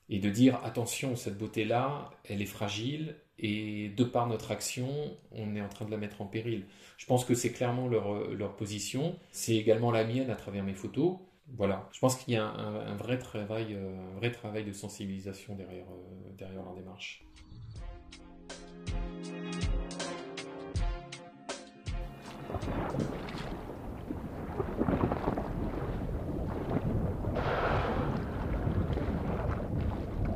et 0.09 0.19
de 0.19 0.29
dire 0.29 0.59
attention, 0.63 1.15
cette 1.15 1.37
beauté-là, 1.37 2.11
elle 2.25 2.41
est 2.41 2.45
fragile 2.45 3.15
et 3.39 3.89
de 3.89 4.03
par 4.03 4.27
notre 4.27 4.51
action, 4.51 4.87
on 5.31 5.55
est 5.55 5.61
en 5.61 5.69
train 5.69 5.85
de 5.85 5.91
la 5.91 5.97
mettre 5.97 6.21
en 6.21 6.25
péril. 6.25 6.65
Je 6.97 7.05
pense 7.05 7.23
que 7.23 7.35
c'est 7.35 7.51
clairement 7.51 7.87
leur, 7.87 8.55
position. 8.55 9.15
C'est 9.31 9.55
également 9.55 9.91
la 9.91 10.05
mienne 10.05 10.29
à 10.29 10.35
travers 10.35 10.63
mes 10.63 10.73
photos. 10.73 11.17
Voilà, 11.55 11.87
je 11.93 11.99
pense 11.99 12.17
qu'il 12.17 12.33
y 12.33 12.37
a 12.37 12.45
un, 12.45 12.95
vrai 12.95 13.17
travail, 13.17 13.67
euh, 13.73 14.13
un 14.13 14.17
vrai 14.17 14.31
travail 14.31 14.65
de 14.65 14.73
sensibilisation 14.73 15.55
derrière, 15.55 15.85
euh, 15.85 16.33
derrière 16.37 16.61
leur 16.61 16.75
démarche. 16.75 17.23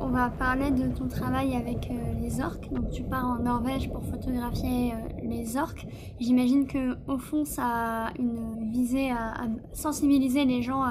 On 0.00 0.08
va 0.08 0.28
parler 0.28 0.70
de 0.70 0.88
ton 0.94 1.08
travail 1.08 1.56
avec 1.56 1.90
euh, 1.90 2.12
les 2.20 2.40
orques. 2.42 2.70
Donc 2.70 2.90
tu 2.90 3.02
pars 3.02 3.24
en 3.24 3.38
Norvège 3.38 3.90
pour 3.90 4.04
photographier 4.04 4.92
euh, 4.92 4.96
les 5.22 5.56
orques. 5.56 5.86
J'imagine 6.20 6.66
que 6.66 6.98
au 7.10 7.16
fond 7.16 7.46
ça 7.46 7.64
a 7.64 8.12
une 8.18 8.70
visée 8.70 9.10
à, 9.10 9.46
sensibiliser 9.72 10.44
les 10.44 10.60
gens 10.60 10.84
euh, 10.84 10.90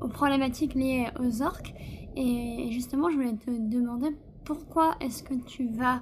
aux 0.00 0.08
problématiques 0.08 0.74
liées 0.74 1.08
aux 1.20 1.42
orques. 1.42 1.74
Et 2.16 2.68
justement, 2.70 3.10
je 3.10 3.16
voulais 3.16 3.34
te 3.34 3.50
demander 3.50 4.16
pourquoi 4.44 4.94
est-ce 5.00 5.22
que 5.22 5.34
tu 5.34 5.68
vas 5.68 6.00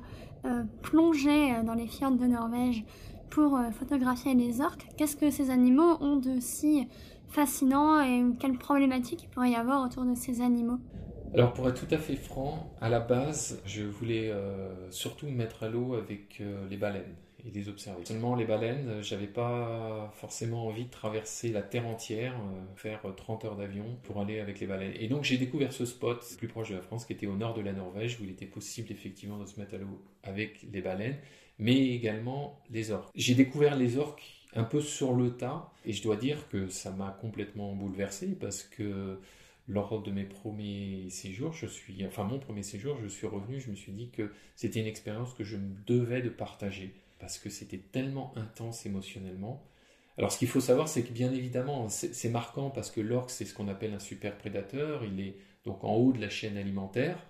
plonger 0.83 1.63
dans 1.65 1.75
les 1.75 1.87
fjords 1.87 2.17
de 2.17 2.27
Norvège? 2.27 2.85
Pour 3.35 3.59
photographier 3.79 4.35
les 4.35 4.61
orques. 4.61 4.87
Qu'est-ce 4.97 5.17
que 5.17 5.31
ces 5.31 5.51
animaux 5.51 5.97
ont 6.01 6.17
de 6.17 6.39
si 6.39 6.87
fascinant 7.29 8.01
et 8.03 8.23
quelles 8.39 8.59
problématiques 8.59 9.23
il 9.25 9.29
pourrait 9.29 9.51
y 9.51 9.57
avoir 9.57 9.85
autour 9.85 10.05
de 10.05 10.15
ces 10.15 10.43
animaux? 10.43 10.79
Alors 11.33 11.55
pour 11.55 11.67
être 11.69 11.87
tout 11.87 11.95
à 11.95 11.99
fait 11.99 12.17
franc, 12.17 12.71
à 12.83 12.91
la 12.91 13.01
base, 13.01 13.63
je 13.65 13.85
voulais 13.85 14.31
euh, 14.31 14.91
surtout 14.91 15.27
me 15.27 15.33
mettre 15.33 15.63
à 15.63 15.69
l'eau 15.71 15.95
avec 15.95 16.43
euh, 16.43 16.69
les 16.69 16.77
baleines 16.77 17.15
et 17.47 17.51
les 17.51 17.69
observer. 17.69 18.05
Seulement 18.05 18.35
les 18.35 18.45
baleines, 18.45 18.89
euh, 18.89 19.03
j'avais 19.03 19.27
pas 19.27 20.13
forcément 20.15 20.67
envie 20.67 20.85
de 20.85 20.91
traverser 20.91 21.51
la 21.51 21.63
terre 21.63 21.87
entière, 21.87 22.35
faire 22.77 23.03
30 23.17 23.45
heures 23.45 23.57
d'avion 23.57 23.85
pour 24.03 24.21
aller 24.21 24.41
avec 24.41 24.61
les 24.61 24.67
baleines. 24.67 24.95
Et 24.99 25.09
donc 25.09 25.25
j'ai 25.25 25.39
découvert 25.39 25.73
ce 25.73 25.85
spot 25.85 26.25
plus 26.39 26.49
proche 26.49 26.71
de 26.71 26.77
la 26.77 26.83
France 26.83 27.05
qui 27.05 27.13
était 27.13 27.27
au 27.27 27.37
nord 27.37 27.55
de 27.55 27.61
la 27.61 27.73
Norvège 27.73 28.19
où 28.21 28.25
il 28.25 28.31
était 28.31 28.47
possible 28.47 28.91
effectivement 28.93 29.39
de 29.39 29.47
se 29.47 29.59
mettre 29.59 29.75
à 29.75 29.79
l'eau 29.79 30.03
avec 30.23 30.67
les 30.73 30.81
baleines, 30.81 31.17
mais 31.59 31.77
également 31.91 32.61
les 32.71 32.91
orques. 32.91 33.11
J'ai 33.15 33.35
découvert 33.35 33.77
les 33.77 33.99
orques 33.99 34.43
un 34.55 34.65
peu 34.65 34.81
sur 34.81 35.15
le 35.15 35.37
tas 35.37 35.73
et 35.85 35.93
je 35.93 36.03
dois 36.03 36.17
dire 36.17 36.49
que 36.49 36.69
ça 36.69 36.91
m'a 36.91 37.11
complètement 37.21 37.75
bouleversé 37.75 38.37
parce 38.39 38.63
que 38.63 39.19
lors 39.69 40.03
de 40.03 40.11
mes 40.11 40.25
premiers 40.25 41.09
séjours, 41.11 41.53
je 41.53 41.67
suis, 41.67 42.05
enfin 42.05 42.25
mon 42.25 42.39
premier 42.39 42.63
séjour, 42.63 42.99
je 43.03 43.07
suis 43.07 43.27
revenu, 43.27 43.61
je 43.61 43.71
me 43.71 43.77
suis 43.77 43.93
dit 43.93 44.11
que 44.11 44.33
c'était 44.57 44.81
une 44.81 44.87
expérience 44.87 45.35
que 45.35 45.45
je 45.45 45.57
me 45.57 45.75
devais 45.87 46.21
de 46.21 46.29
partager 46.29 46.95
parce 47.23 47.39
que 47.39 47.51
c'était 47.51 47.79
tellement 47.79 48.37
intense 48.37 48.85
émotionnellement. 48.85 49.65
Alors 50.19 50.33
ce 50.33 50.39
qu'il 50.39 50.49
faut 50.49 50.61
savoir, 50.61 50.89
c'est 50.89 51.05
que 51.05 51.13
bien 51.13 51.33
évidemment, 51.33 51.89
c'est 51.89 52.29
marquant 52.29 52.69
parce 52.69 52.91
que 52.91 53.01
l'orque, 53.01 53.31
c'est 53.31 53.45
ce 53.45 53.55
qu'on 53.55 53.69
appelle 53.69 53.95
un 53.95 54.01
super 54.01 54.37
prédateur, 54.37 55.05
il 55.05 55.21
est 55.21 55.37
donc 55.65 55.85
en 55.85 55.95
haut 55.95 56.13
de 56.13 56.21
la 56.21 56.29
chaîne 56.29 56.57
alimentaire, 56.57 57.25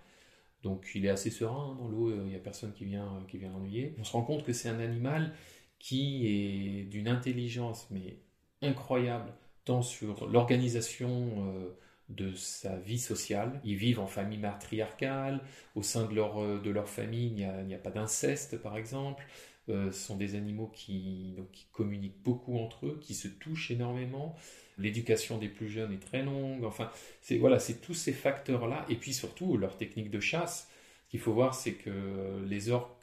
donc 0.63 0.91
il 0.95 1.05
est 1.05 1.11
assez 1.11 1.29
serein 1.29 1.77
dans 1.79 1.89
l'eau, 1.89 2.11
il 2.11 2.23
n'y 2.23 2.35
a 2.35 2.39
personne 2.39 2.73
qui 2.73 2.87
vient, 2.87 3.23
qui 3.29 3.37
vient 3.37 3.51
l'ennuyer. 3.51 3.95
On 3.99 4.05
se 4.05 4.13
rend 4.13 4.23
compte 4.23 4.45
que 4.45 4.55
c'est 4.55 4.71
un 4.71 4.81
animal 4.81 5.35
qui 5.79 6.27
est 6.27 6.85
d'une 6.85 7.09
intelligence 7.09 7.87
mais 7.91 8.17
incroyable, 8.63 9.31
tant 9.67 9.83
sur 9.83 10.27
l'organisation 10.27 11.35
euh, 11.39 11.79
de 12.09 12.35
sa 12.35 12.77
vie 12.79 12.99
sociale. 12.99 13.61
Ils 13.63 13.77
vivent 13.77 14.01
en 14.01 14.07
famille 14.07 14.39
matriarcale, 14.39 15.41
au 15.75 15.83
sein 15.83 16.07
de 16.07 16.15
leur, 16.15 16.43
euh, 16.43 16.61
de 16.61 16.71
leur 16.71 16.89
famille, 16.89 17.27
il 17.37 17.67
n'y 17.67 17.75
a, 17.75 17.79
pas 17.79 17.91
d'inceste 17.91 18.57
par 18.63 18.79
exemple. 18.79 19.23
Euh, 19.69 19.93
sont 19.93 20.17
des 20.17 20.35
animaux 20.35 20.73
qui, 20.75 21.37
qui 21.53 21.67
communiquent 21.71 22.21
beaucoup 22.25 22.59
entre 22.59 22.87
eux, 22.87 22.99
qui 23.01 23.15
se 23.15 23.29
touchent 23.29 23.71
énormément. 23.71 24.35
L'éducation 24.77 25.39
des 25.39 25.49
plus 25.49 25.69
jeunes 25.69 25.93
est 25.93 26.05
très 26.05 26.25
longue. 26.25 26.65
Enfin, 26.65 26.91
c'est 27.21 27.39
voilà, 27.39 27.61
c'est 27.61 27.81
tous 27.81 27.95
ces 27.95 28.13
facteurs-là. 28.13 28.85
Et 28.89 28.97
puis 28.97 29.15
surtout, 29.15 29.57
leur 29.57 29.77
technique 29.77 30.11
de 30.11 30.19
chasse. 30.19 30.69
Ce 31.07 31.11
qu'il 31.11 31.21
faut 31.21 31.33
voir, 31.33 31.55
c'est 31.55 31.75
que 31.75 32.45
les 32.45 32.71
orques 32.71 33.03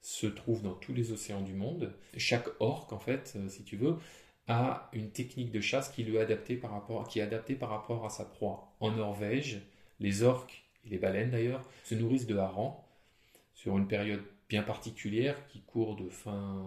se 0.00 0.26
trouvent 0.26 0.62
dans 0.62 0.74
tous 0.74 0.94
les 0.94 1.12
océans 1.12 1.42
du 1.42 1.54
monde. 1.54 1.92
Chaque 2.16 2.48
orque, 2.60 2.92
en 2.92 2.98
fait, 2.98 3.34
euh, 3.36 3.48
si 3.48 3.64
tu 3.64 3.76
veux, 3.76 3.96
a 4.46 4.88
une 4.92 5.10
technique 5.10 5.50
de 5.50 5.60
chasse 5.60 5.90
qui, 5.90 6.04
lui 6.04 6.16
est 6.16 6.20
adaptée 6.20 6.56
par 6.56 6.70
rapport, 6.70 7.06
qui 7.08 7.18
est 7.18 7.22
adaptée 7.22 7.54
par 7.54 7.68
rapport 7.68 8.06
à 8.06 8.10
sa 8.10 8.24
proie. 8.24 8.74
En 8.80 8.92
Norvège, 8.92 9.60
les 10.00 10.22
orques 10.22 10.64
et 10.86 10.88
les 10.88 10.98
baleines 10.98 11.30
d'ailleurs 11.30 11.68
se 11.84 11.94
nourrissent 11.94 12.26
de 12.26 12.36
harengs 12.36 12.82
sur 13.54 13.76
une 13.76 13.88
période 13.88 14.22
bien 14.48 14.62
particulière 14.62 15.46
qui 15.48 15.60
court 15.60 15.96
de 15.96 16.08
fin 16.08 16.64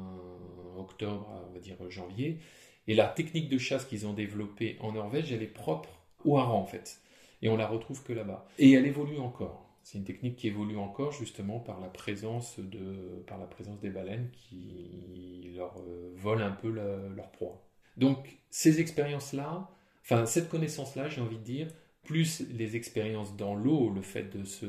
octobre 0.77 1.29
à 1.29 1.47
on 1.49 1.53
va 1.53 1.59
dire 1.59 1.77
janvier. 1.89 2.39
Et 2.87 2.95
la 2.95 3.07
technique 3.07 3.49
de 3.49 3.57
chasse 3.57 3.85
qu'ils 3.85 4.07
ont 4.07 4.13
développée 4.13 4.77
en 4.79 4.93
Norvège, 4.93 5.31
elle 5.31 5.43
est 5.43 5.47
propre 5.47 5.89
au 6.25 6.37
hareng 6.37 6.61
en 6.61 6.65
fait. 6.65 7.01
Et 7.41 7.49
on 7.49 7.57
la 7.57 7.67
retrouve 7.67 8.03
que 8.03 8.13
là-bas. 8.13 8.47
Et 8.59 8.71
elle 8.73 8.85
évolue 8.85 9.19
encore. 9.19 9.67
C'est 9.83 9.97
une 9.97 10.03
technique 10.03 10.35
qui 10.35 10.47
évolue 10.47 10.77
encore 10.77 11.11
justement 11.11 11.59
par 11.59 11.79
la 11.79 11.87
présence, 11.87 12.59
de, 12.59 13.23
par 13.27 13.39
la 13.39 13.47
présence 13.47 13.79
des 13.79 13.89
baleines 13.89 14.29
qui 14.31 15.53
leur 15.55 15.75
euh, 15.79 16.13
volent 16.15 16.45
un 16.45 16.51
peu 16.51 16.69
leur 16.69 17.31
proie. 17.31 17.63
Donc 17.97 18.37
ces 18.51 18.79
expériences-là, 18.79 19.69
enfin 20.03 20.25
cette 20.25 20.49
connaissance-là, 20.49 21.09
j'ai 21.09 21.21
envie 21.21 21.37
de 21.37 21.43
dire, 21.43 21.67
plus 22.03 22.43
les 22.51 22.75
expériences 22.75 23.35
dans 23.35 23.55
l'eau, 23.55 23.89
le 23.89 24.01
fait 24.01 24.35
de 24.35 24.43
se 24.43 24.65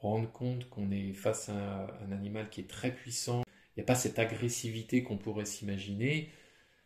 rendre 0.00 0.30
compte 0.32 0.68
qu'on 0.70 0.90
est 0.90 1.12
face 1.12 1.48
à 1.48 1.86
un 2.02 2.12
animal 2.12 2.48
qui 2.50 2.60
est 2.62 2.68
très 2.68 2.94
puissant, 2.94 3.42
il 3.76 3.80
n'y 3.80 3.82
a 3.82 3.86
pas 3.86 3.94
cette 3.94 4.18
agressivité 4.18 5.02
qu'on 5.02 5.18
pourrait 5.18 5.44
s'imaginer, 5.44 6.30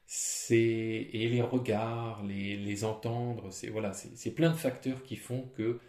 c'est 0.06 0.56
et 0.56 1.28
les 1.28 1.42
regards, 1.42 2.22
les, 2.24 2.56
les 2.56 2.84
entendre, 2.84 3.50
c'est 3.50 3.68
voilà, 3.70 3.92
c'est 3.92 4.34
plein 4.34 4.50
de 4.50 4.56
facteurs 4.56 5.02
qui 5.02 5.16
font 5.16 5.48
que, 5.56 5.80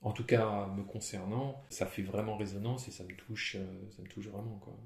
en 0.00 0.12
tout 0.12 0.24
cas 0.24 0.68
me 0.68 0.82
concernant, 0.82 1.62
ça 1.68 1.86
fait 1.86 2.02
vraiment 2.02 2.36
résonance 2.36 2.88
et 2.88 2.90
ça 2.90 3.04
me 3.04 3.14
touche, 3.14 3.56
euh, 3.58 3.90
ça 3.90 4.02
me 4.02 4.08
touche 4.08 4.28
vraiment 4.28 4.58
quoi. 4.58 4.78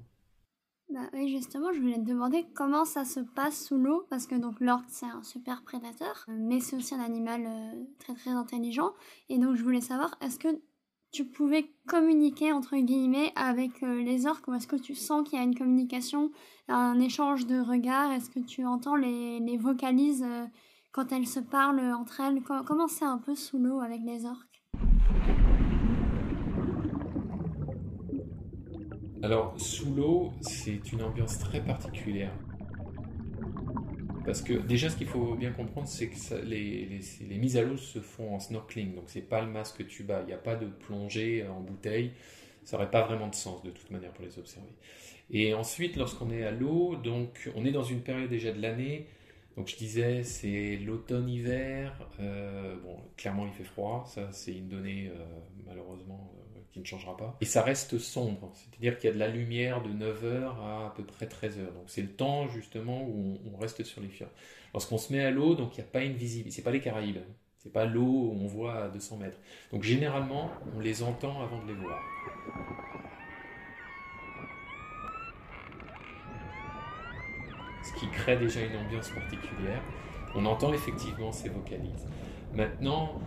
Bah 0.89 1.09
oui, 1.13 1.29
justement, 1.29 1.73
je 1.73 1.79
voulais 1.79 1.95
te 1.95 2.07
demander 2.07 2.45
comment 2.53 2.85
ça 2.85 3.05
se 3.05 3.19
passe 3.19 3.65
sous 3.65 3.77
l'eau, 3.77 4.05
parce 4.09 4.27
que 4.27 4.35
donc 4.35 4.59
l'orque 4.59 4.85
c'est 4.89 5.07
un 5.07 5.23
super 5.23 5.63
prédateur, 5.63 6.25
mais 6.27 6.59
c'est 6.59 6.75
aussi 6.75 6.93
un 6.93 6.99
animal 6.99 7.43
euh, 7.47 7.83
très 7.97 8.13
très 8.13 8.29
intelligent, 8.31 8.91
et 9.29 9.39
donc 9.39 9.55
je 9.55 9.63
voulais 9.63 9.81
savoir, 9.81 10.15
est-ce 10.21 10.37
que 10.37 10.49
tu 11.15 11.23
pouvais 11.23 11.69
communiquer 11.87 12.51
entre 12.51 12.75
guillemets 12.75 13.31
avec 13.37 13.81
euh, 13.83 14.03
les 14.03 14.25
orques, 14.25 14.49
ou 14.49 14.53
est-ce 14.53 14.67
que 14.67 14.75
tu 14.75 14.95
sens 14.95 15.27
qu'il 15.27 15.39
y 15.39 15.41
a 15.41 15.45
une 15.45 15.55
communication, 15.55 16.29
un 16.67 16.99
échange 16.99 17.47
de 17.47 17.57
regards, 17.57 18.11
est-ce 18.11 18.29
que 18.29 18.41
tu 18.41 18.65
entends 18.65 18.97
les, 18.97 19.57
vocalises 19.57 20.25
euh, 20.27 20.45
quand 20.91 21.13
elles 21.13 21.25
se 21.25 21.39
parlent 21.39 21.79
entre 21.79 22.19
elles, 22.19 22.41
comment 22.65 22.89
c'est 22.89 23.05
un 23.05 23.17
peu 23.17 23.33
sous 23.33 23.57
l'eau 23.57 23.79
avec 23.79 24.01
les 24.05 24.25
orques? 24.25 24.61
Alors, 29.23 29.53
sous 29.57 29.95
l'eau, 29.95 30.31
c'est 30.41 30.91
une 30.91 31.01
ambiance 31.01 31.39
très 31.39 31.63
particulière. 31.63 32.33
Parce 34.25 34.41
que 34.41 34.53
déjà, 34.53 34.89
ce 34.89 34.97
qu'il 34.97 35.07
faut 35.07 35.35
bien 35.35 35.51
comprendre, 35.51 35.87
c'est 35.87 36.07
que 36.09 36.15
les, 36.43 36.99
mises 37.37 37.57
à 37.57 37.61
l'eau 37.61 37.77
se 37.77 37.99
font 37.99 38.35
en 38.35 38.39
snorkeling. 38.39 38.95
Donc, 38.95 39.05
c'est 39.07 39.21
pas 39.21 39.41
le 39.41 39.51
masque 39.51 39.77
que 39.77 39.83
tu 39.83 40.03
bats. 40.03 40.21
Il 40.23 40.27
n'y 40.27 40.33
a 40.33 40.37
pas 40.37 40.55
de 40.55 40.65
plongée 40.65 41.45
en 41.47 41.61
bouteille. 41.61 42.11
Ça 42.63 42.77
n'aurait 42.77 42.89
pas 42.89 43.05
vraiment 43.05 43.27
de 43.27 43.35
sens 43.35 43.61
de 43.63 43.69
toute 43.69 43.91
manière 43.91 44.11
pour 44.11 44.25
les 44.25 44.39
observer. 44.39 44.67
Et 45.29 45.53
ensuite, 45.53 45.95
lorsqu'on 45.95 46.31
est 46.31 46.43
à 46.43 46.51
l'eau, 46.51 46.95
donc 46.95 47.49
on 47.55 47.65
est 47.65 47.71
dans 47.71 47.83
une 47.83 48.01
période 48.01 48.29
déjà 48.29 48.51
de 48.51 48.61
l'année. 48.61 49.07
Donc, 49.57 49.69
je 49.69 49.75
disais, 49.75 50.23
c'est 50.23 50.77
l'automne-hiver. 50.77 52.09
Euh, 52.19 52.75
bon, 52.83 52.97
clairement, 53.17 53.45
il 53.45 53.53
fait 53.53 53.63
froid. 53.63 54.05
Ça, 54.07 54.31
c'est 54.31 54.53
une 54.53 54.67
donnée 54.67 55.11
euh, 55.13 55.23
malheureusement 55.65 56.31
euh, 56.35 56.44
ne 56.79 56.85
changera 56.85 57.15
pas. 57.15 57.37
Et 57.41 57.45
ça 57.45 57.61
reste 57.61 57.97
sombre, 57.97 58.51
c'est-à-dire 58.53 58.97
qu'il 58.97 59.09
y 59.09 59.11
a 59.11 59.13
de 59.13 59.19
la 59.19 59.27
lumière 59.27 59.81
de 59.81 59.89
9h 59.89 60.45
à 60.61 60.87
à 60.87 60.93
peu 60.95 61.03
près 61.03 61.25
13h. 61.25 61.73
Donc 61.73 61.85
c'est 61.87 62.01
le 62.01 62.11
temps 62.11 62.47
justement 62.47 63.03
où 63.03 63.39
on, 63.53 63.57
reste 63.57 63.83
sur 63.83 64.01
les 64.01 64.07
fjords. 64.07 64.31
Lorsqu'on 64.73 64.97
se 64.97 65.11
met 65.13 65.23
à 65.23 65.31
l'eau, 65.31 65.55
donc 65.55 65.77
il 65.77 65.81
n'y 65.81 65.87
a 65.87 65.91
pas 65.91 66.03
une 66.03 66.15
visibilité, 66.15 66.55
c'est 66.55 66.61
pas 66.61 66.71
les 66.71 66.81
Caraïbes, 66.81 67.19
c'est 67.57 67.71
pas 67.71 67.85
l'eau 67.85 68.01
où 68.03 68.37
on 68.41 68.47
voit 68.47 68.83
à 68.83 68.89
200 68.89 69.17
mètres. 69.17 69.39
Donc 69.71 69.83
généralement, 69.83 70.51
on 70.75 70.79
les 70.79 71.03
entend 71.03 71.41
avant 71.41 71.61
de 71.63 71.67
les 71.67 71.73
voir. 71.73 72.01
Ce 77.83 77.99
qui 77.99 78.09
crée 78.09 78.37
déjà 78.37 78.61
une 78.61 78.75
ambiance 78.77 79.09
particulière. 79.09 79.81
On 80.35 80.45
entend 80.45 80.73
effectivement 80.73 81.31
ces 81.31 81.47
vocalises. 81.47 82.05
Maintenant, 82.53 83.21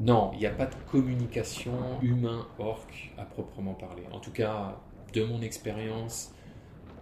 non, 0.00 0.30
il 0.34 0.40
n'y 0.40 0.46
a 0.46 0.50
pas 0.50 0.66
de 0.66 0.74
communication 0.90 1.72
humain-orc 2.02 2.86
à 3.16 3.24
proprement 3.24 3.74
parler. 3.74 4.02
En 4.12 4.20
tout 4.20 4.32
cas, 4.32 4.78
de 5.14 5.24
mon 5.24 5.40
expérience, 5.40 6.34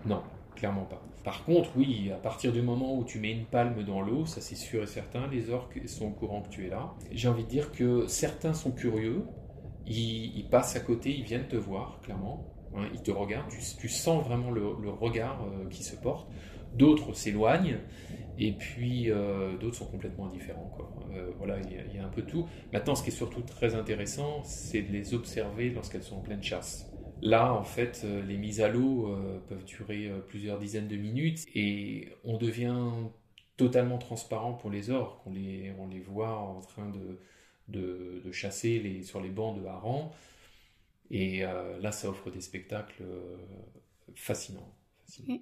non, 0.07 0.23
clairement 0.55 0.85
pas. 0.85 1.03
Par 1.25 1.45
contre, 1.45 1.71
oui, 1.77 2.11
à 2.13 2.19
partir 2.19 2.53
du 2.53 2.61
moment 2.61 2.95
où 2.97 3.03
tu 3.03 3.19
mets 3.19 3.33
une 3.33 3.47
palme 3.47 3.83
dans 3.83 4.03
l'eau, 4.03 4.27
ça 4.27 4.41
c'est 4.41 4.55
sûr 4.55 4.83
et 4.83 4.87
certain, 4.87 5.27
les 5.27 5.51
orques 5.51 5.81
sont 5.89 6.07
au 6.07 6.11
courant 6.11 6.43
que 6.43 6.51
tu 6.51 6.67
es 6.67 6.69
là. 6.69 6.93
J'ai 7.11 7.29
envie 7.29 7.45
de 7.45 7.49
dire 7.49 7.73
que 7.73 8.07
certains 8.07 8.53
sont 8.53 8.71
curieux, 8.71 9.25
ils, 9.87 10.47
passent 10.51 10.77
à 10.77 10.81
côté, 10.81 11.11
ils 11.11 11.25
viennent 11.25 11.49
te 11.49 11.57
voir, 11.57 12.01
clairement. 12.03 12.47
Hein, 12.77 12.89
ils 12.93 13.03
te 13.03 13.11
regardent, 13.11 13.51
tu, 13.79 13.89
sens 13.89 14.25
vraiment 14.25 14.51
le, 14.51 14.91
regard 14.91 15.45
euh, 15.45 15.69
qui 15.69 15.83
se 15.83 15.97
porte. 15.97 16.29
D'autres 16.75 17.15
s'éloignent, 17.15 17.79
et 18.39 18.53
puis 18.53 19.11
euh, 19.11 19.57
d'autres 19.59 19.77
sont 19.77 19.87
complètement 19.87 20.27
indifférents. 20.27 20.77
Euh, 21.15 21.31
voilà, 21.39 21.59
il 21.61 21.97
y, 21.97 21.99
a 21.99 22.05
un 22.05 22.09
peu 22.09 22.23
tout. 22.23 22.49
Maintenant, 22.73 22.95
ce 22.95 23.03
qui 23.03 23.11
est 23.11 23.13
surtout 23.13 23.43
très 23.43 23.75
intéressant, 23.75 24.43
c'est 24.45 24.83
de 24.83 24.93
les 24.93 25.15
observer 25.15 25.71
lorsqu'elles 25.71 26.03
sont 26.03 26.17
en 26.17 26.23
pleine 26.23 26.43
chasse. 26.43 26.91
Là, 27.23 27.55
en 27.55 27.65
fait, 27.65 28.05
les 28.27 28.37
mises 28.37 28.61
à 28.61 28.69
l'eau 28.69 29.17
peuvent 29.49 29.65
durer 29.65 30.11
plusieurs 30.29 30.59
dizaines 30.59 30.89
de 30.89 30.97
minutes, 30.97 31.47
et 31.55 32.09
on 32.25 32.37
devient 32.37 32.91
totalement 33.57 33.99
transparent 33.99 34.55
pour 34.55 34.71
les 34.71 34.91
orques. 34.91 35.27
On 35.27 35.33
les, 35.33 36.01
voit 36.01 36.37
en 36.37 36.61
train 36.61 36.91
de, 37.69 38.33
chasser 38.33 39.03
sur 39.03 39.21
les 39.21 39.31
bancs 39.31 39.61
de 39.61 39.67
harengs. 39.67 40.11
Et 41.11 41.45
euh, 41.45 41.79
là, 41.81 41.93
ça 41.93 42.09
offre 42.09 42.31
des 42.31 42.41
spectacles 42.41 43.03
euh, 43.03 43.37
fascinants. 44.15 44.75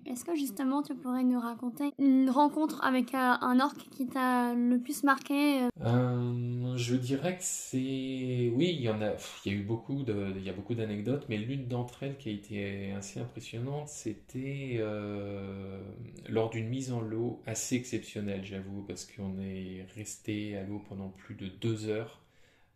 Est-ce 0.07 0.25
que 0.25 0.35
justement 0.35 0.83
tu 0.83 0.95
pourrais 0.95 1.25
nous 1.25 1.41
raconter 1.41 1.93
une 1.99 2.31
rencontre 2.31 2.83
avec 2.85 3.14
euh, 3.14 3.19
un 3.19 3.61
orc 3.61 3.76
qui 3.91 4.07
t'a 4.07 4.55
le 4.55 4.79
plus 4.79 5.02
marqué 5.02 5.69
euh, 5.85 6.76
Je 6.76 6.95
dirais 6.95 7.37
que 7.37 7.43
c'est. 7.43 8.52
Oui, 8.55 8.75
il 8.75 8.81
y 8.81 8.88
en 8.88 9.00
a, 9.02 9.12
il 9.45 9.52
y 9.52 9.55
a 9.55 9.59
eu 9.59 9.62
beaucoup, 9.62 10.02
de... 10.02 10.33
il 10.37 10.43
y 10.45 10.50
a 10.50 10.52
beaucoup 10.52 10.75
d'anecdotes, 10.75 11.26
mais 11.29 11.38
l'une 11.38 11.67
d'entre 11.69 12.02
elles 12.02 12.17
qui 12.17 12.29
a 12.29 12.33
été 12.33 12.93
assez 12.93 13.21
impressionnante, 13.21 13.88
c'était 13.88 14.76
euh, 14.79 15.81
lors 16.29 16.50
d'une 16.50 16.69
mise 16.69 16.93
en 16.93 17.00
l'eau 17.00 17.41
assez 17.47 17.76
exceptionnelle, 17.76 18.45
j'avoue, 18.45 18.83
parce 18.83 19.07
qu'on 19.07 19.38
est 19.41 19.87
resté 19.97 20.57
à 20.57 20.64
l'eau 20.64 20.83
pendant 20.88 21.09
plus 21.09 21.35
de 21.35 21.49
deux 21.49 21.88
heures. 21.88 22.21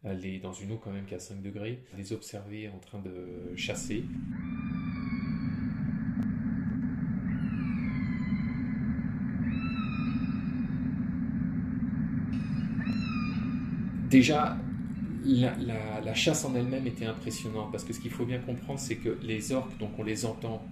Aller 0.04 0.38
dans 0.38 0.52
une 0.52 0.72
eau 0.72 0.78
quand 0.78 0.92
même 0.92 1.06
qui 1.06 1.14
a 1.14 1.18
5 1.18 1.42
degrés, 1.42 1.82
les 1.96 2.12
observer 2.12 2.68
en 2.68 2.78
train 2.78 3.00
de 3.00 3.56
chasser. 3.56 4.04
Déjà, 14.08 14.56
la, 15.24 16.14
chasse 16.14 16.44
en 16.44 16.54
elle-même 16.54 16.86
était 16.86 17.06
impressionnante 17.06 17.70
parce 17.72 17.84
que 17.84 17.92
ce 17.92 18.00
qu'il 18.00 18.10
faut 18.10 18.24
bien 18.24 18.38
comprendre, 18.38 18.78
c'est 18.78 18.96
que 18.96 19.18
les 19.22 19.52
orques, 19.52 19.76
donc 19.78 19.90
on 19.98 20.04
les 20.04 20.24
entend, 20.24 20.62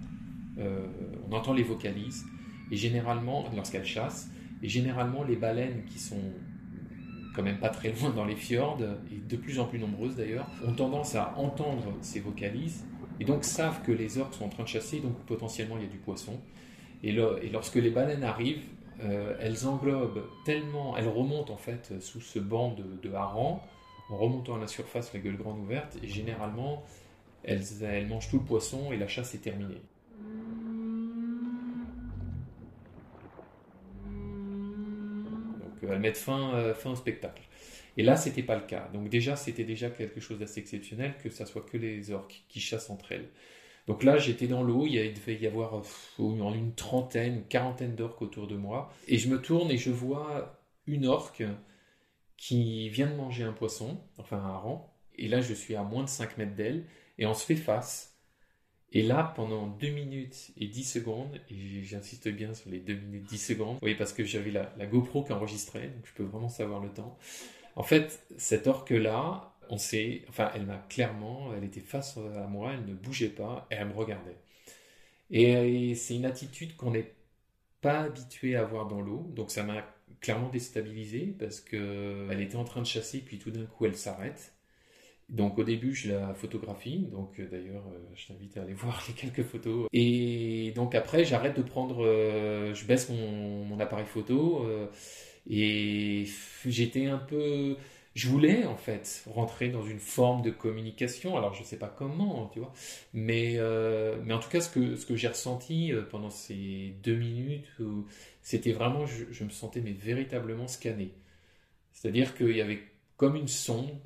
euh, 0.57 0.87
on 1.29 1.35
entend 1.35 1.53
les 1.53 1.63
vocalises, 1.63 2.25
et 2.71 2.75
généralement, 2.75 3.45
lorsqu'elles 3.55 3.85
chassent, 3.85 4.29
et 4.63 4.69
généralement 4.69 5.23
les 5.23 5.35
baleines 5.35 5.83
qui 5.85 5.99
sont 5.99 6.21
quand 7.35 7.43
même 7.43 7.59
pas 7.59 7.69
très 7.69 7.91
loin 7.91 8.11
dans 8.11 8.25
les 8.25 8.35
fjords, 8.35 8.79
et 9.11 9.17
de 9.17 9.35
plus 9.35 9.59
en 9.59 9.65
plus 9.65 9.79
nombreuses 9.79 10.15
d'ailleurs, 10.15 10.47
ont 10.65 10.73
tendance 10.73 11.15
à 11.15 11.37
entendre 11.37 11.93
ces 12.01 12.19
vocalises, 12.19 12.85
et 13.19 13.25
donc 13.25 13.43
savent 13.43 13.81
que 13.83 13.91
les 13.91 14.17
orques 14.17 14.33
sont 14.33 14.45
en 14.45 14.49
train 14.49 14.63
de 14.63 14.69
chasser, 14.69 14.99
donc 14.99 15.17
potentiellement 15.25 15.77
il 15.77 15.83
y 15.83 15.85
a 15.85 15.89
du 15.89 15.97
poisson. 15.97 16.39
Et, 17.03 17.09
et 17.09 17.49
lorsque 17.51 17.75
les 17.75 17.91
baleines 17.91 18.23
arrivent, 18.23 18.63
euh, 19.03 19.35
elles 19.39 19.67
englobent 19.67 20.23
tellement, 20.45 20.95
elles 20.97 21.07
remontent 21.07 21.53
en 21.53 21.57
fait 21.57 21.93
sous 21.99 22.21
ce 22.21 22.39
banc 22.39 22.73
de, 22.73 22.83
de 23.07 23.13
harengs, 23.13 23.61
en 24.09 24.17
remontant 24.17 24.55
à 24.55 24.59
la 24.59 24.67
surface 24.67 25.13
la 25.13 25.19
gueule 25.19 25.37
grande 25.37 25.59
ouverte, 25.59 25.97
et 26.01 26.07
généralement 26.07 26.83
elles, 27.43 28.07
mangent 28.07 28.29
tout 28.29 28.39
le 28.39 28.45
poisson 28.45 28.91
et 28.91 28.97
la 28.97 29.07
chasse 29.07 29.35
est 29.35 29.39
terminée. 29.39 29.81
Donc 35.59 35.89
elles 35.89 35.99
mettent 35.99 36.17
fin, 36.17 36.53
euh, 36.55 36.73
fin 36.73 36.91
au 36.91 36.95
spectacle. 36.95 37.43
Et 37.97 38.03
là, 38.03 38.17
c'était 38.17 38.43
pas 38.43 38.55
le 38.55 38.65
cas. 38.65 38.89
Donc 38.93 39.09
déjà, 39.09 39.35
c'était 39.35 39.63
déjà 39.63 39.89
quelque 39.89 40.19
chose 40.19 40.39
d'assez 40.39 40.59
exceptionnel 40.59 41.15
que 41.23 41.29
ça 41.29 41.45
soit 41.45 41.61
que 41.61 41.77
les 41.77 42.11
orques 42.11 42.43
qui 42.49 42.59
chassent 42.59 42.89
entre 42.89 43.13
elles. 43.13 43.29
Donc 43.87 44.03
là, 44.03 44.17
j'étais 44.17 44.47
dans 44.47 44.63
l'eau, 44.63 44.85
il 44.87 45.13
devait 45.13 45.35
y 45.35 45.45
avoir 45.45 45.83
une 46.17 46.73
trentaine, 46.73 47.35
une 47.35 47.47
quarantaine 47.47 47.95
d'orques 47.95 48.21
autour 48.21 48.47
de 48.47 48.55
moi. 48.55 48.91
Et 49.07 49.17
je 49.17 49.29
me 49.29 49.39
tourne 49.39 49.69
et 49.69 49.77
je 49.77 49.91
vois 49.91 50.59
une 50.87 51.05
orque 51.05 51.43
qui 52.37 52.89
vient 52.89 53.07
de 53.07 53.15
manger 53.15 53.43
un 53.43 53.53
poisson, 53.53 53.99
enfin 54.17 54.37
un 54.37 54.49
hareng. 54.49 54.89
Et 55.17 55.27
là, 55.27 55.41
je 55.41 55.53
suis 55.53 55.75
à 55.75 55.83
moins 55.83 56.03
de 56.03 56.09
5 56.09 56.37
mètres 56.37 56.55
d'elle 56.55 56.85
et 57.17 57.25
on 57.25 57.33
se 57.33 57.45
fait 57.45 57.55
face. 57.55 58.17
Et 58.91 59.01
là, 59.01 59.33
pendant 59.35 59.67
2 59.67 59.89
minutes 59.89 60.51
et 60.57 60.67
10 60.67 60.83
secondes, 60.83 61.39
et 61.49 61.83
j'insiste 61.83 62.29
bien 62.29 62.53
sur 62.53 62.69
les 62.69 62.79
2 62.79 62.93
minutes 62.93 63.23
10 63.23 63.37
secondes, 63.37 63.79
parce 63.97 64.13
que 64.13 64.23
j'avais 64.23 64.51
la, 64.51 64.73
la 64.77 64.85
GoPro 64.85 65.23
qui 65.23 65.33
enregistrait, 65.33 65.87
donc 65.87 66.05
je 66.05 66.13
peux 66.13 66.23
vraiment 66.23 66.49
savoir 66.49 66.79
le 66.79 66.89
temps. 66.89 67.17
En 67.75 67.83
fait, 67.83 68.25
cette 68.37 68.67
orque-là, 68.67 69.54
on 69.69 69.77
sait, 69.77 70.23
enfin, 70.29 70.51
elle 70.55 70.65
m'a 70.65 70.77
clairement, 70.89 71.53
elle 71.55 71.63
était 71.63 71.81
face 71.81 72.17
à 72.17 72.47
moi, 72.47 72.73
elle 72.73 72.85
ne 72.85 72.93
bougeait 72.93 73.29
pas 73.29 73.67
et 73.71 73.75
elle 73.75 73.87
me 73.87 73.93
regardait. 73.93 74.37
Et, 75.31 75.95
c'est 75.95 76.15
une 76.15 76.25
attitude 76.25 76.75
qu'on 76.75 76.91
n'est 76.91 77.13
pas 77.81 78.01
habitué 78.01 78.55
à 78.55 78.63
voir 78.63 78.87
dans 78.87 79.01
l'eau, 79.01 79.31
donc 79.35 79.51
ça 79.51 79.63
m'a 79.63 79.83
clairement 80.21 80.49
déstabilisé 80.49 81.35
parce 81.39 81.59
que 81.61 82.27
elle 82.31 82.41
était 82.41 82.55
en 82.55 82.63
train 82.63 82.81
de 82.81 82.87
chasser, 82.87 83.19
puis 83.19 83.37
tout 83.39 83.51
d'un 83.51 83.65
coup 83.65 83.85
elle 83.85 83.95
s'arrête. 83.95 84.53
Donc 85.29 85.57
au 85.57 85.63
début 85.63 85.95
je 85.95 86.11
la 86.11 86.33
photographie, 86.35 87.07
donc 87.11 87.39
euh, 87.39 87.47
d'ailleurs 87.49 87.83
euh, 87.87 87.97
je 88.15 88.27
t'invite 88.27 88.57
à 88.57 88.61
aller 88.61 88.73
voir 88.75 89.03
les 89.07 89.13
quelques 89.13 89.43
photos. 89.43 89.87
Et 89.93 90.71
donc 90.75 90.95
après 90.95 91.25
j'arrête 91.25 91.57
de 91.57 91.63
prendre, 91.63 92.05
euh, 92.05 92.73
je 92.73 92.85
baisse 92.85 93.09
mon 93.09 93.79
appareil 93.79 94.05
photo 94.05 94.65
et 95.49 96.25
j'étais 96.65 97.05
un 97.07 97.17
peu 97.17 97.77
je 98.15 98.29
voulais 98.29 98.65
en 98.65 98.77
fait 98.77 99.23
rentrer 99.27 99.69
dans 99.69 99.83
une 99.85 99.99
forme 99.99 100.41
de 100.41 100.49
communication. 100.49 101.37
Alors 101.37 101.53
je 101.53 101.61
ne 101.61 101.65
sais 101.65 101.77
pas 101.77 101.89
comment, 101.89 102.49
tu 102.53 102.59
vois, 102.59 102.73
mais 103.13 103.55
euh, 103.57 104.17
en 104.29 104.39
tout 104.39 104.49
cas 104.49 104.61
ce 104.61 104.69
que 104.69 104.95
ce 104.95 105.05
que 105.05 105.15
j'ai 105.15 105.27
ressenti 105.27 105.91
euh, 105.93 106.03
pendant 106.03 106.29
ces 106.29 106.95
deux 107.03 107.15
minutes, 107.15 107.67
c'était 108.41 108.71
vraiment, 108.71 109.05
je, 109.05 109.43
me 109.43 109.49
sentais 109.49 109.81
mais 109.81 109.91
véritablement 109.91 110.67
scanné. 110.67 111.13
C'est-à-dire 111.93 112.35
qu'il 112.35 112.55
y 112.55 112.61
avait 112.61 112.83
comme 113.17 113.35
une 113.35 113.47
sonde. 113.47 113.99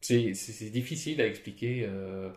C'est 0.00 0.70
difficile 0.72 1.20
à 1.20 1.26
expliquer, 1.28 1.84
euh, 1.86 2.30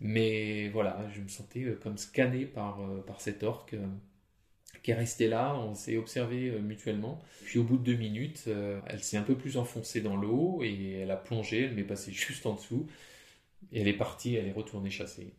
mais 0.00 0.68
voilà, 0.70 1.08
je 1.14 1.20
me 1.20 1.28
sentais 1.28 1.76
comme 1.82 1.96
scanné 1.96 2.46
par 2.46 2.80
par 3.06 3.20
cet 3.20 3.42
orque 3.44 3.76
qui 4.82 4.90
est 4.90 4.94
restée 4.94 5.28
là, 5.28 5.56
on 5.56 5.74
s'est 5.74 5.96
observé 5.96 6.50
euh, 6.50 6.60
mutuellement. 6.60 7.20
Puis 7.44 7.58
au 7.58 7.64
bout 7.64 7.76
de 7.76 7.84
deux 7.84 7.96
minutes, 7.96 8.44
euh, 8.48 8.80
elle 8.86 9.02
s'est 9.02 9.16
un 9.16 9.22
peu 9.22 9.36
plus 9.36 9.56
enfoncée 9.56 10.00
dans 10.00 10.16
l'eau 10.16 10.60
et 10.62 11.00
elle 11.00 11.10
a 11.10 11.16
plongé, 11.16 11.62
elle 11.62 11.74
m'est 11.74 11.84
passée 11.84 12.12
juste 12.12 12.46
en 12.46 12.54
dessous. 12.54 12.86
Et 13.72 13.80
elle 13.80 13.88
est 13.88 13.96
partie, 13.96 14.34
elle 14.34 14.48
est 14.48 14.52
retournée 14.52 14.90
chasser. 14.90 15.32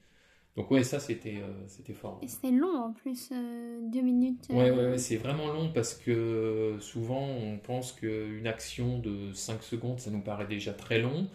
Donc 0.56 0.70
ouais, 0.70 0.84
ça 0.84 1.00
c'était 1.00 1.38
euh, 1.38 1.52
c'était 1.68 1.94
fort. 1.94 2.20
Et 2.22 2.28
c'était 2.28 2.52
long 2.52 2.76
en 2.78 2.94
plus, 2.94 3.32
deux 3.32 4.02
minutes. 4.02 4.46
Ouais, 4.50 4.70
ouais, 4.70 4.92
ouais 4.92 4.98
c'est 5.00 5.18
vraiment 5.18 5.52
long 5.52 5.72
parce 5.74 5.96
que 5.96 6.78
souvent 6.80 7.28
on 7.28 7.58
pense 7.58 7.92
qu'une 7.92 8.46
action 8.46 9.00
de 9.00 9.34
5 9.34 9.64
secondes, 9.64 10.00
ça 10.00 10.12
nous 10.12 10.22
paraît 10.22 10.48
déjà 10.48 10.72
très 10.72 11.00
long. 11.00 11.28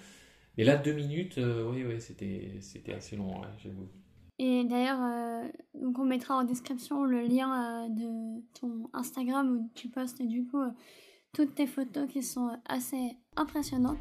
Et 0.57 0.65
là, 0.65 0.77
deux 0.77 0.93
minutes, 0.93 1.39
oui, 1.39 1.85
oui, 1.85 2.01
c'était 2.01 2.93
assez 2.93 3.17
long, 3.17 3.43
j'avoue. 3.63 3.89
Et 4.41 4.63
d'ailleurs, 4.65 5.03
euh, 5.03 5.49
donc 5.75 5.99
on 5.99 6.05
mettra 6.05 6.37
en 6.37 6.45
description 6.45 7.03
le 7.03 7.23
lien 7.23 7.87
euh, 7.87 7.89
de 7.89 8.41
ton 8.55 8.89
Instagram 8.93 9.57
où 9.57 9.71
tu 9.75 9.89
postes 9.89 10.23
du 10.23 10.47
coup 10.47 10.61
euh, 10.61 10.71
toutes 11.33 11.57
tes 11.57 11.67
photos 11.67 12.09
qui 12.09 12.23
sont 12.23 12.51
assez 12.65 13.17
impressionnantes. 13.37 13.99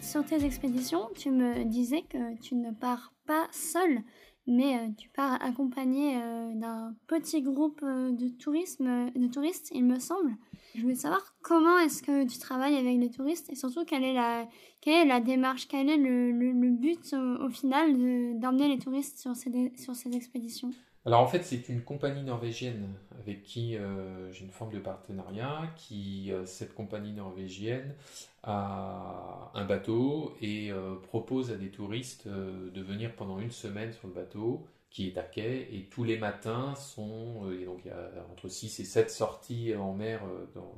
Sur 0.00 0.24
tes 0.26 0.44
expéditions, 0.44 1.08
tu 1.16 1.30
me 1.30 1.64
disais 1.64 2.02
que 2.02 2.38
tu 2.40 2.54
ne 2.54 2.70
pars 2.70 3.14
pas 3.26 3.48
seul, 3.50 4.02
mais 4.46 4.92
tu 4.96 5.08
pars 5.08 5.42
accompagné 5.42 6.20
d'un 6.54 6.94
petit 7.08 7.42
groupe 7.42 7.80
de 7.82 8.28
touristes, 8.28 9.70
il 9.72 9.84
me 9.84 9.98
semble. 9.98 10.36
Je 10.74 10.82
voulais 10.82 10.94
savoir 10.94 11.34
comment 11.42 11.78
est-ce 11.78 12.02
que 12.02 12.26
tu 12.26 12.38
travailles 12.38 12.76
avec 12.76 12.98
les 12.98 13.10
touristes 13.10 13.50
et 13.50 13.54
surtout 13.54 13.84
quelle 13.84 14.02
est 14.02 14.12
la, 14.12 14.48
quelle 14.80 15.06
est 15.06 15.08
la 15.08 15.20
démarche, 15.20 15.68
quel 15.68 15.88
est 15.88 15.96
le, 15.96 16.32
le, 16.32 16.70
but 16.70 17.14
au, 17.14 17.48
final 17.48 17.92
d'emmener 18.40 18.68
les 18.68 18.78
touristes 18.78 19.18
sur 19.18 19.36
ces, 19.36 19.72
sur 19.76 19.94
ces 19.94 20.14
expéditions? 20.16 20.72
Alors 21.06 21.20
en 21.20 21.26
fait, 21.26 21.44
c'est 21.44 21.68
une 21.68 21.82
compagnie 21.82 22.22
norvégienne 22.22 22.88
avec 23.20 23.42
qui 23.42 23.76
euh, 23.76 24.32
j'ai 24.32 24.44
une 24.44 24.50
forme 24.50 24.72
de 24.72 24.78
partenariat. 24.78 25.70
Qui 25.76 26.32
euh, 26.32 26.46
cette 26.46 26.74
compagnie 26.74 27.12
norvégienne 27.12 27.94
a 28.42 29.50
un 29.54 29.64
bateau 29.64 30.34
et 30.40 30.72
euh, 30.72 30.94
propose 30.96 31.50
à 31.50 31.56
des 31.56 31.70
touristes 31.70 32.26
de 32.26 32.80
venir 32.80 33.14
pendant 33.16 33.38
une 33.38 33.50
semaine 33.50 33.92
sur 33.92 34.08
le 34.08 34.14
bateau 34.14 34.66
qui 34.94 35.08
est 35.08 35.18
à 35.18 35.22
quai 35.22 35.68
et 35.72 35.88
tous 35.90 36.04
les 36.04 36.16
matins 36.16 36.74
sont 36.76 37.50
et 37.50 37.66
donc 37.66 37.80
il 37.84 37.88
y 37.88 37.90
a 37.90 38.10
entre 38.32 38.48
6 38.48 38.80
et 38.80 38.84
7 38.84 39.10
sorties 39.10 39.74
en 39.74 39.92
mer 39.92 40.22
dans, 40.54 40.72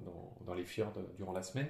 dans, 0.44 0.54
les 0.54 0.64
fjords 0.64 0.94
durant 1.18 1.32
la 1.32 1.42
semaine 1.42 1.68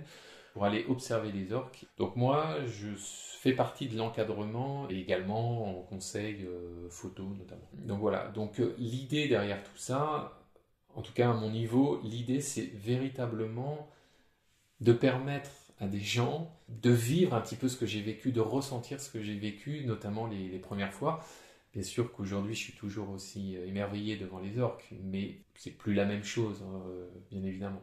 pour 0.56 0.64
aller 0.64 0.87
observer 0.88 1.32
les 1.32 1.52
orques. 1.52 1.85
Donc 1.98 2.16
moi, 2.16 2.56
je 2.66 2.88
fais 2.96 3.52
partie 3.52 3.88
de 3.88 3.98
l'encadrement 3.98 4.88
et 4.88 4.98
également 4.98 5.80
en 5.80 5.82
conseil 5.82 6.46
euh, 6.46 6.88
photo 6.88 7.24
notamment. 7.24 7.68
Donc 7.74 8.00
voilà, 8.00 8.28
donc 8.28 8.59
euh, 8.59 8.74
l'idée 8.78 9.28
derrière 9.28 9.62
tout 9.62 9.76
ça, 9.76 10.40
en 10.94 11.02
tout 11.02 11.12
cas 11.12 11.30
à 11.30 11.35
mon 11.35 11.50
niveau, 11.50 12.00
l'idée 12.02 12.40
c'est 12.40 12.70
véritablement 12.74 13.90
de 14.80 14.94
permettre 14.94 15.50
à 15.78 15.87
des 15.88 16.00
gens 16.00 16.50
de 16.68 16.90
vivre 16.90 17.35
un 17.35 17.40
petit 17.42 17.56
peu 17.56 17.68
ce 17.68 17.76
que 17.76 17.85
j'ai 17.85 18.00
vécu, 18.00 18.32
de 18.32 18.40
ressentir 18.40 18.98
ce 18.98 19.11
que 19.11 19.20
j'ai 19.20 19.37
vécu, 19.37 19.85
notamment 19.85 20.26
les, 20.26 20.59
premières 20.59 20.92
fois. 20.94 21.22
Bien 21.76 21.84
sûr 21.84 22.10
qu'aujourd'hui, 22.10 22.54
je 22.54 22.60
suis 22.60 22.72
toujours 22.72 23.10
aussi 23.10 23.54
émerveillé 23.54 24.16
devant 24.16 24.38
les 24.38 24.58
orques, 24.58 24.88
mais 25.04 25.42
c'est 25.56 25.72
plus 25.72 25.92
la 25.92 26.06
même 26.06 26.24
chose, 26.24 26.64
hein, 26.66 26.80
bien 27.30 27.44
évidemment. 27.44 27.82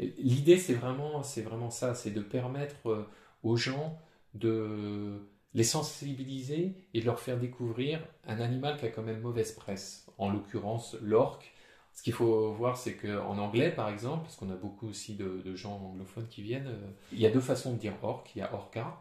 L'idée, 0.00 0.58
c'est 0.58 0.74
vraiment, 0.74 1.22
c'est 1.22 1.42
vraiment 1.42 1.70
ça, 1.70 1.94
c'est 1.94 2.10
de 2.10 2.20
permettre 2.20 2.88
euh, 2.88 3.08
aux 3.44 3.56
gens 3.56 3.96
de 4.34 5.20
les 5.54 5.62
sensibiliser 5.62 6.74
et 6.94 7.00
de 7.00 7.06
leur 7.06 7.20
faire 7.20 7.38
découvrir 7.38 8.00
un 8.26 8.40
animal 8.40 8.76
qui 8.76 8.86
a 8.86 8.88
quand 8.88 9.04
même 9.04 9.20
mauvaise 9.20 9.52
presse, 9.52 10.08
en 10.18 10.30
l'occurrence 10.30 10.96
l'orque. 11.00 11.52
Ce 11.94 12.02
qu'il 12.02 12.14
faut 12.14 12.52
voir, 12.54 12.76
c'est 12.76 12.96
qu'en 12.96 13.38
anglais, 13.38 13.70
par 13.70 13.88
exemple, 13.88 14.24
parce 14.24 14.34
qu'on 14.34 14.50
a 14.50 14.56
beaucoup 14.56 14.88
aussi 14.88 15.14
de, 15.14 15.54
gens 15.54 15.76
anglophones 15.76 16.26
qui 16.26 16.42
viennent, 16.42 16.66
euh, 16.66 16.90
il 17.12 17.20
y 17.20 17.26
a 17.26 17.30
deux 17.30 17.38
façons 17.38 17.72
de 17.72 17.78
dire 17.78 17.94
orque. 18.02 18.32
Il 18.34 18.40
y 18.40 18.42
a 18.42 18.52
orca 18.52 19.00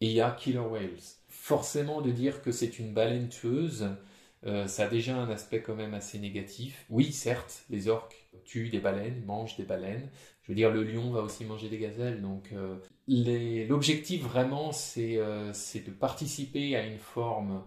et 0.00 0.06
il 0.06 0.12
y 0.12 0.20
a 0.20 0.30
killer 0.30 0.58
whales. 0.58 0.98
Forcément, 1.28 2.00
de 2.00 2.10
dire 2.10 2.42
que 2.42 2.52
c'est 2.52 2.78
une 2.78 2.92
baleine 2.92 3.28
tueuse, 3.28 3.88
euh, 4.46 4.66
ça 4.66 4.84
a 4.84 4.88
déjà 4.88 5.16
un 5.16 5.28
aspect 5.30 5.60
quand 5.60 5.74
même 5.74 5.94
assez 5.94 6.18
négatif. 6.18 6.86
Oui, 6.88 7.12
certes, 7.12 7.64
les 7.70 7.88
orques 7.88 8.26
tuent 8.44 8.70
des 8.70 8.80
baleines, 8.80 9.22
mangent 9.26 9.56
des 9.56 9.64
baleines. 9.64 10.08
Je 10.42 10.52
veux 10.52 10.56
dire, 10.56 10.70
le 10.70 10.82
lion 10.82 11.10
va 11.10 11.20
aussi 11.20 11.44
manger 11.44 11.68
des 11.68 11.78
gazelles. 11.78 12.22
Donc, 12.22 12.52
euh, 12.52 12.76
l'objectif 13.68 14.22
vraiment, 14.22 14.70
euh, 14.96 15.50
c'est 15.52 15.86
de 15.86 15.90
participer 15.90 16.76
à 16.76 16.86
une 16.86 16.98
forme, 16.98 17.62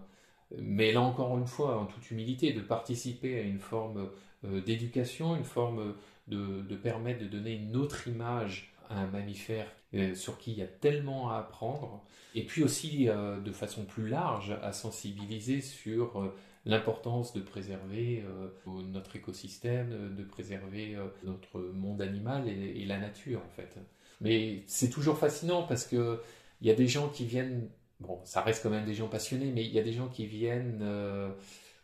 mais 0.58 0.92
là 0.92 1.00
encore 1.00 1.38
une 1.38 1.46
fois, 1.46 1.78
en 1.78 1.86
toute 1.86 2.10
humilité, 2.10 2.52
de 2.52 2.60
participer 2.60 3.38
à 3.38 3.42
une 3.42 3.60
forme 3.60 4.10
d'éducation, 4.42 5.36
une 5.36 5.44
forme 5.44 5.94
de, 6.28 6.60
de, 6.60 6.76
permettre 6.76 7.20
de 7.20 7.26
donner 7.26 7.54
une 7.54 7.76
autre 7.76 8.08
image 8.08 8.73
un 8.90 9.06
mammifère 9.06 9.66
sur 10.14 10.38
qui 10.38 10.52
il 10.52 10.58
y 10.58 10.62
a 10.62 10.66
tellement 10.66 11.30
à 11.30 11.38
apprendre, 11.38 12.04
et 12.34 12.44
puis 12.44 12.64
aussi 12.64 13.06
de 13.06 13.52
façon 13.52 13.84
plus 13.84 14.08
large 14.08 14.56
à 14.62 14.72
sensibiliser 14.72 15.60
sur 15.60 16.32
l'importance 16.66 17.32
de 17.32 17.40
préserver 17.40 18.24
euh, 18.26 18.48
notre 18.90 19.16
écosystème, 19.16 20.14
de 20.16 20.24
préserver 20.24 20.94
euh, 20.94 21.06
notre 21.24 21.60
monde 21.60 22.00
animal 22.00 22.48
et, 22.48 22.84
la 22.86 22.98
nature 22.98 23.40
en 23.44 23.50
fait. 23.50 23.76
Mais 24.20 24.62
c'est 24.66 24.90
toujours 24.90 25.18
fascinant 25.18 25.64
parce 25.64 25.86
que 25.86 26.20
il 26.60 26.68
y 26.68 26.70
a 26.70 26.74
des 26.74 26.88
gens 26.88 27.08
qui 27.08 27.26
viennent, 27.26 27.68
bon, 28.00 28.20
ça 28.24 28.40
reste 28.40 28.62
quand 28.62 28.70
même 28.70 28.86
des 28.86 28.94
gens 28.94 29.08
passionnés, 29.08 29.52
mais 29.52 29.64
il 29.64 29.72
y 29.72 29.78
a 29.78 29.82
des 29.82 29.92
gens 29.92 30.08
qui 30.08 30.26
viennent, 30.26 30.80
euh, 30.82 31.30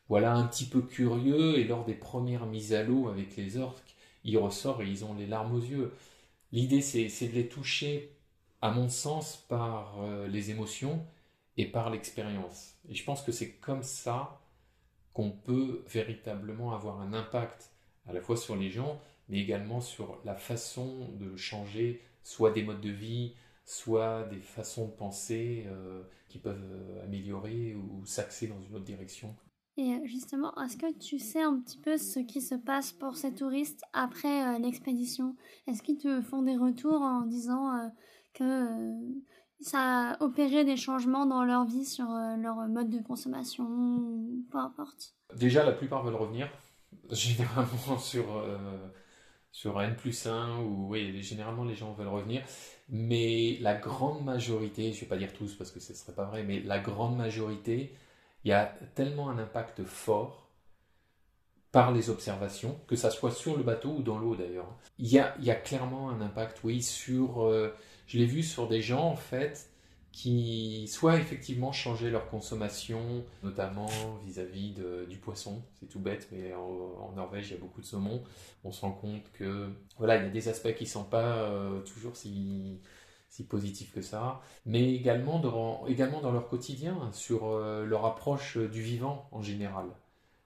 voilà, 0.09 0.35
un 0.35 0.47
petit 0.47 0.65
peu 0.65 0.81
curieux 0.81 1.59
et 1.59 1.65
lors 1.65 1.85
des 1.85 1.95
premières 1.95 2.47
mises 2.47 2.73
à 2.73 2.83
l'eau 2.83 3.09
avec 3.09 3.37
les 3.37 3.59
orques, 3.59 3.97
ils 4.25 4.39
ressortent 4.39 4.81
et 4.81 4.87
ils 4.87 5.05
ont 5.05 5.15
les 5.15 5.27
larmes 5.27 5.55
aux 5.55 5.61
yeux. 5.61 5.93
L'idée, 6.53 6.81
c'est 6.81 7.29
de 7.29 7.35
les 7.35 7.49
toucher, 7.49 8.17
à 8.61 8.71
mon 8.71 8.89
sens, 8.89 9.37
par 9.49 9.97
les 10.29 10.51
émotions 10.51 11.07
et 11.57 11.67
par 11.67 11.91
l'expérience. 11.91 12.75
Et 12.89 12.95
je 12.95 13.05
pense 13.05 13.23
que 13.23 13.33
c'est 13.33 13.53
comme 13.53 13.83
ça 13.83 14.41
qu'on 15.13 15.31
peut 15.31 15.85
véritablement 15.89 16.75
avoir 16.75 17.01
un 17.01 17.13
impact 17.13 17.71
à 18.07 18.13
la 18.13 18.21
fois 18.21 18.37
sur 18.37 18.57
les 18.57 18.71
gens, 18.71 19.01
mais 19.29 19.39
également 19.39 19.81
sur 19.81 20.21
la 20.25 20.35
façon 20.35 21.09
de 21.21 21.37
changer 21.37 22.03
soit 22.23 22.51
des 22.51 22.63
modes 22.63 22.81
de 22.81 22.91
vie, 22.91 23.35
soit 23.65 24.25
des 24.25 24.41
façons 24.41 24.87
de 24.87 24.93
penser 24.93 25.65
euh, 25.67 26.03
qui 26.29 26.39
peuvent 26.39 26.61
euh, 26.61 27.05
améliorer 27.05 27.75
ou 27.75 28.05
s'axer 28.05 28.49
dans 28.49 28.61
une 28.61 28.75
autre 28.75 28.85
direction. 28.85 29.35
Et 29.76 29.94
euh, 29.94 29.98
justement, 30.04 30.54
est-ce 30.62 30.76
que 30.76 30.92
tu 30.98 31.18
sais 31.18 31.42
un 31.42 31.59
petit 31.61 31.78
peu 31.78 31.96
ce 31.96 32.20
qui 32.20 32.40
se 32.40 32.54
passe 32.54 32.92
pour 32.92 33.16
ces 33.16 33.35
touristes 33.35 33.83
après 33.92 34.59
l'expédition? 34.59 35.37
Est-ce 35.66 35.83
qu'ils 35.83 35.98
te 35.98 36.20
font 36.20 36.42
des 36.42 36.56
retours 36.56 37.02
en 37.02 37.22
disant 37.22 37.90
que 38.35 38.94
ça 39.61 40.12
a 40.12 40.22
opéré 40.22 40.64
des 40.64 40.76
changements 40.76 41.26
dans 41.26 41.44
leur 41.44 41.66
vie 41.66 41.85
sur 41.85 42.11
euh, 42.11 42.37
leur 42.37 42.56
mode 42.68 42.90
de 42.90 43.02
consommation, 43.02 43.66
peu 44.50 44.59
importe? 44.59 45.14
Déjà, 45.37 45.64
la 45.64 45.72
plupart 45.72 46.02
veulent 46.02 46.14
revenir, 46.14 46.48
généralement 47.11 47.98
sur, 47.98 48.37
euh, 48.37 48.56
sur 49.52 49.80
N 49.83 49.94
plus 49.96 50.26
1, 50.26 50.61
ou 50.61 50.88
oui, 50.88 51.22
généralement 51.22 51.64
les 51.64 51.74
gens 51.74 51.92
veulent 51.92 52.09
revenir, 52.09 52.42
mais 52.88 53.59
la 53.61 53.74
grande 53.74 54.24
majorité, 54.24 54.92
je 54.92 54.96
ne 54.96 55.00
vais 55.02 55.06
pas 55.06 55.18
dire 55.18 55.33
tous 55.33 55.54
parce 55.54 55.70
que 55.70 55.80
ce 55.80 55.92
ne 55.92 55.96
serait 55.96 56.14
pas 56.14 56.24
vrai, 56.24 56.42
mais 56.42 56.61
la 56.61 56.78
grande 56.78 57.16
majorité, 57.16 57.94
il 58.44 58.48
y 58.48 58.53
a 58.53 58.66
tellement 58.94 59.31
un 59.31 59.38
impact 59.38 59.85
fort 59.85 60.48
par 61.72 61.92
les 61.92 62.11
observations, 62.11 62.81
que 62.88 62.96
ça 62.96 63.11
soit 63.11 63.31
sur 63.31 63.57
le 63.57 63.62
bateau 63.62 63.90
ou 63.90 64.03
dans 64.03 64.18
l'eau 64.18 64.35
d'ailleurs. 64.35 64.68
Il 64.98 65.09
y 65.09 65.18
a, 65.18 65.55
clairement 65.55 66.11
un 66.11 66.20
impact, 66.20 66.61
oui, 66.64 66.83
sur... 66.83 67.42
Euh, 67.42 67.74
je 68.07 68.18
l'ai 68.18 68.26
vu 68.26 68.42
sur 68.42 68.66
des 68.66 68.83
gens 68.83 69.05
en 69.05 69.14
fait 69.14 69.70
qui 70.12 70.88
soit 70.88 71.16
effectivement 71.16 71.72
changeaient 71.72 72.11
leur 72.11 72.29
consommation, 72.29 73.24
notamment 73.42 73.88
vis-à-vis 74.24 74.74
du 75.09 75.16
poisson. 75.18 75.62
C'est 75.79 75.87
tout 75.87 76.00
bête, 76.00 76.29
mais 76.33 76.53
en, 76.55 77.12
Norvège, 77.14 77.48
il 77.48 77.55
y 77.55 77.57
a 77.57 77.61
beaucoup 77.61 77.81
de 77.81 77.87
saumon. 77.87 78.22
On 78.64 78.72
se 78.72 78.81
rend 78.81 78.92
compte 78.92 79.31
que 79.33 79.68
voilà, 79.98 80.16
il 80.16 80.24
y 80.24 80.26
a 80.26 80.31
des 80.31 80.48
aspects 80.48 80.74
qui 80.74 80.85
ne 80.85 80.88
sont 80.88 81.05
pas 81.05 81.44
euh, 81.44 81.81
toujours 81.83 82.16
si, 82.16 82.81
si 83.31 83.47
positifs 83.47 83.93
que 83.93 84.03
ça, 84.03 84.43
mais 84.66 84.93
également 84.93 85.38
dans, 85.38 85.87
également 85.87 86.21
dans 86.21 86.33
leur 86.33 86.49
quotidien, 86.49 87.11
sur 87.12 87.47
euh, 87.47 87.87
leur 87.87 88.05
approche 88.05 88.59
du 88.59 88.83
vivant 88.83 89.29
en 89.31 89.40
général. 89.40 89.87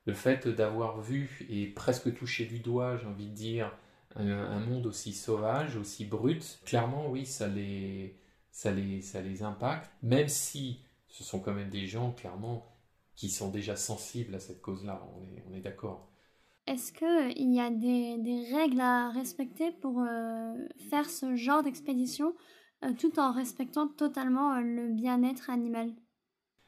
Le 0.05 0.13
fait 0.13 0.47
d'avoir 0.47 1.01
vu 1.01 1.47
et 1.49 1.67
presque 1.67 2.15
touché 2.15 2.45
du 2.45 2.61
doigt, 2.61 2.99
j'ai 2.99 3.07
envie 3.07 3.29
de 3.29 3.35
dire, 3.35 3.73
un, 4.17 4.61
monde 4.61 4.87
aussi 4.87 5.13
sauvage, 5.13 5.77
aussi 5.77 6.05
brut, 6.05 6.61
clairement, 6.67 7.11
oui, 7.11 7.27
ça 7.27 7.49
les, 7.49 8.17
ça, 8.53 8.71
les, 8.71 9.01
ça 9.01 9.23
les 9.23 9.43
impacte, 9.43 9.91
même 10.03 10.29
si 10.29 10.81
ce 11.09 11.25
sont 11.25 11.41
quand 11.41 11.55
même 11.55 11.71
des 11.71 11.87
gens, 11.87 12.13
clairement, 12.13 12.71
qui 13.17 13.31
sont 13.31 13.49
déjà 13.49 13.77
sensibles 13.77 14.35
à 14.35 14.41
cette 14.41 14.61
cause-là, 14.61 15.03
on 15.17 15.25
est, 15.25 15.43
on 15.51 15.55
est 15.55 15.61
d'accord. 15.61 16.11
Est-ce 16.67 16.93
qu'il 16.93 17.53
y 17.53 17.61
a 17.61 17.71
des, 17.71 18.19
des, 18.19 18.55
règles 18.55 18.81
à 18.81 19.11
respecter 19.11 19.71
pour 19.71 20.01
euh, 20.01 20.55
faire 20.91 21.09
ce 21.11 21.35
genre 21.35 21.63
d'expédition 21.63 22.29
euh, 22.29 22.64
tout 22.93 23.19
en 23.19 23.33
respectant 23.33 23.89
totalement 23.89 24.55
euh, 24.55 24.61
le 24.61 24.89
bien-être 24.89 25.51
animal 25.51 25.91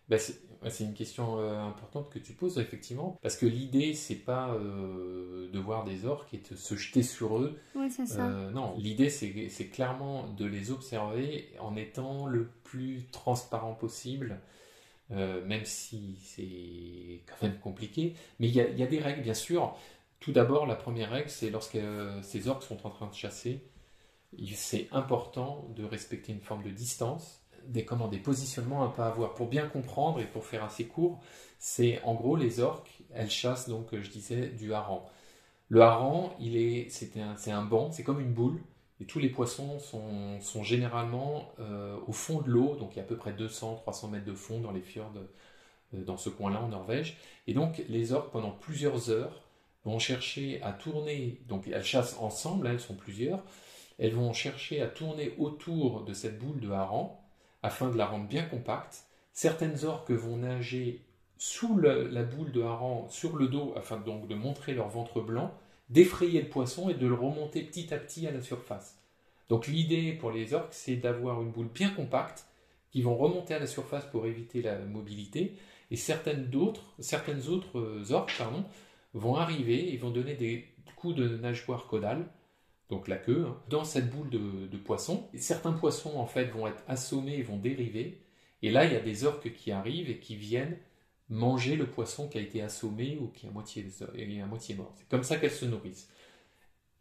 ben 0.08 0.18
c'est 0.18 0.84
une 0.84 0.94
question 0.94 1.38
euh, 1.38 1.60
importante 1.60 2.10
que 2.10 2.18
tu 2.18 2.32
poses 2.32 2.58
effectivement, 2.58 3.18
parce 3.22 3.36
que 3.36 3.46
l'idée 3.46 3.94
c'est 3.94 4.14
pas 4.16 4.54
euh, 4.54 5.50
de 5.50 5.58
voir 5.58 5.84
des 5.84 6.06
orques 6.06 6.32
et 6.34 6.38
de 6.38 6.56
se 6.56 6.76
jeter 6.76 7.02
sur 7.02 7.38
eux. 7.38 7.58
Oui, 7.74 7.90
c'est 7.90 8.06
ça. 8.06 8.26
Euh, 8.26 8.50
non, 8.50 8.74
l'idée 8.78 9.10
c'est 9.10 9.68
clairement 9.68 10.28
de 10.28 10.44
les 10.44 10.70
observer 10.70 11.52
en 11.60 11.76
étant 11.76 12.26
le 12.26 12.48
plus 12.64 13.06
transparent 13.10 13.74
possible, 13.74 14.40
même 15.10 15.64
si 15.64 16.18
c'est 16.22 17.22
quand 17.26 17.46
même 17.46 17.58
compliqué. 17.58 18.14
Mais 18.40 18.48
il 18.48 18.52
y, 18.52 18.58
y, 18.58 18.82
a 18.82 18.86
des 18.86 18.98
règles, 18.98 19.22
bien 19.22 19.34
sûr. 19.34 19.76
Tout 20.18 20.32
d'abord, 20.32 20.66
la 20.66 20.74
première 20.74 21.10
règle, 21.10 21.28
c'est 21.28 21.50
lorsque 21.50 21.78
ces 22.22 22.48
orques 22.48 22.64
sont 22.64 22.86
en 22.86 22.90
train 22.90 23.06
de 23.06 23.14
chasser, 23.14 23.62
c'est 24.54 24.88
important 24.92 25.68
de 25.76 25.84
respecter 25.84 26.32
une 26.32 26.40
forme 26.40 26.62
de 26.62 26.70
distance 26.70 27.42
des, 27.66 27.84
comment, 27.84 28.08
des 28.08 28.18
positionnements 28.18 28.84
un 28.84 28.88
peu 28.88 29.02
à 29.02 29.06
avoir. 29.06 29.34
Pour 29.34 29.48
bien 29.48 29.66
comprendre 29.66 30.20
et 30.20 30.24
pour 30.24 30.44
faire 30.44 30.64
assez 30.64 30.86
court, 30.86 31.20
c'est 31.58 32.00
en 32.02 32.14
gros 32.14 32.36
les 32.36 32.60
orques, 32.60 33.02
elles 33.14 33.30
chassent 33.30 33.68
donc, 33.68 33.88
je 33.92 34.10
disais, 34.10 34.48
du 34.48 34.72
hareng. 34.72 35.02
Le 35.68 35.80
hareng, 35.82 36.30
il 36.38 36.56
est, 36.56 36.88
c'est 36.90 37.12
un, 37.18 37.34
un 37.52 37.64
banc, 37.64 37.90
c'est 37.90 38.04
comme 38.04 38.20
une 38.20 38.32
boule, 38.32 38.60
et 39.00 39.04
tous 39.04 39.18
les 39.18 39.28
poissons 39.28 39.78
sont, 39.78 40.40
sont 40.40 40.62
généralement 40.62 41.52
euh, 41.58 41.96
au 42.06 42.12
fond 42.12 42.40
de 42.40 42.50
l'eau, 42.50 42.76
donc 42.76 42.92
il 42.94 42.96
y 42.96 43.00
a 43.00 43.02
à 43.02 43.06
peu 43.06 43.16
près 43.16 43.32
200-300 43.32 44.10
mètres 44.10 44.24
de 44.24 44.34
fond 44.34 44.60
dans 44.60 44.72
les 44.72 44.80
fjords, 44.80 45.12
euh, 45.94 46.02
dans 46.04 46.16
ce 46.16 46.30
coin-là 46.30 46.60
en 46.60 46.68
Norvège. 46.68 47.18
Et 47.46 47.52
donc 47.52 47.82
les 47.88 48.12
orques, 48.12 48.30
pendant 48.30 48.52
plusieurs 48.52 49.10
heures, 49.10 49.42
vont 49.84 49.98
chercher 49.98 50.60
à 50.62 50.72
tourner, 50.72 51.40
donc 51.46 51.68
elles 51.68 51.84
chassent 51.84 52.16
ensemble, 52.20 52.66
elles 52.66 52.80
sont 52.80 52.94
plusieurs, 52.94 53.44
elles 53.98 54.14
vont 54.14 54.32
chercher 54.32 54.82
à 54.82 54.86
tourner 54.86 55.34
autour 55.38 56.04
de 56.04 56.12
cette 56.12 56.38
boule 56.38 56.60
de 56.60 56.70
hareng, 56.70 57.16
afin 57.62 57.90
de 57.90 57.96
la 57.96 58.06
rendre 58.06 58.28
bien 58.28 58.44
compacte. 58.44 59.06
Certaines 59.32 59.84
orques 59.84 60.10
vont 60.10 60.36
nager 60.36 61.02
sous 61.38 61.78
la, 61.78 62.22
boule 62.22 62.52
de 62.52 62.62
hareng, 62.62 63.06
sur 63.10 63.36
le 63.36 63.48
dos, 63.48 63.72
afin 63.76 63.98
donc 63.98 64.28
de 64.28 64.34
montrer 64.34 64.74
leur 64.74 64.88
ventre 64.88 65.20
blanc, 65.20 65.52
d'effrayer 65.90 66.42
le 66.42 66.48
poisson 66.48 66.88
et 66.88 66.94
de 66.94 67.06
le 67.06 67.14
remonter 67.14 67.62
petit 67.62 67.92
à 67.92 67.98
petit 67.98 68.26
à 68.26 68.30
la 68.30 68.40
surface. 68.40 68.98
Donc 69.48 69.66
l'idée 69.66 70.12
pour 70.12 70.30
les 70.30 70.54
orques, 70.54 70.74
c'est 70.74 70.96
d'avoir 70.96 71.42
une 71.42 71.50
boule 71.50 71.68
bien 71.72 71.90
compacte 71.90 72.46
qui 72.90 73.02
vont 73.02 73.16
remonter 73.16 73.54
à 73.54 73.58
la 73.58 73.66
surface 73.66 74.06
pour 74.06 74.26
éviter 74.26 74.62
la 74.62 74.78
mobilité, 74.78 75.56
et 75.90 75.96
certaines, 75.96 76.54
autres 76.56 78.12
orques 78.12 78.34
pardon, 78.38 78.64
vont 79.14 79.36
arriver 79.36 79.92
et 79.92 79.96
vont 79.96 80.10
donner 80.10 80.34
des 80.34 80.66
coups 80.96 81.14
de 81.14 81.28
nageoire 81.36 81.86
caudale 81.86 82.26
donc 82.88 83.08
la 83.08 83.16
queue, 83.16 83.46
hein, 83.48 83.60
dans 83.68 83.84
cette 83.84 84.10
boule 84.10 84.30
de, 84.30 84.76
poisson. 84.76 85.28
certains 85.34 85.72
poissons, 85.72 86.16
en 86.16 86.26
fait, 86.26 86.46
vont 86.46 86.66
être 86.66 86.82
assommés 86.86 87.36
et 87.38 87.42
vont 87.42 87.56
dériver. 87.56 88.22
Et 88.62 88.70
là, 88.70 88.84
il 88.84 88.92
y 88.92 88.96
a 88.96 89.00
des 89.00 89.24
orques 89.24 89.52
qui 89.52 89.72
arrivent 89.72 90.10
et 90.10 90.18
qui 90.18 90.36
viennent 90.36 90.78
manger 91.28 91.74
le 91.74 91.86
poisson 91.86 92.28
qui 92.28 92.38
a 92.38 92.40
été 92.40 92.62
assommé 92.62 93.18
ou 93.20 93.28
qui 93.28 93.46
est 93.46 93.48
à 93.48 93.52
moitié, 93.52 93.84
moitié 94.48 94.74
mort. 94.76 94.94
C'est 94.96 95.08
comme 95.08 95.24
ça 95.24 95.36
qu'elles 95.36 95.50
se 95.50 95.64
nourrissent. 95.64 96.08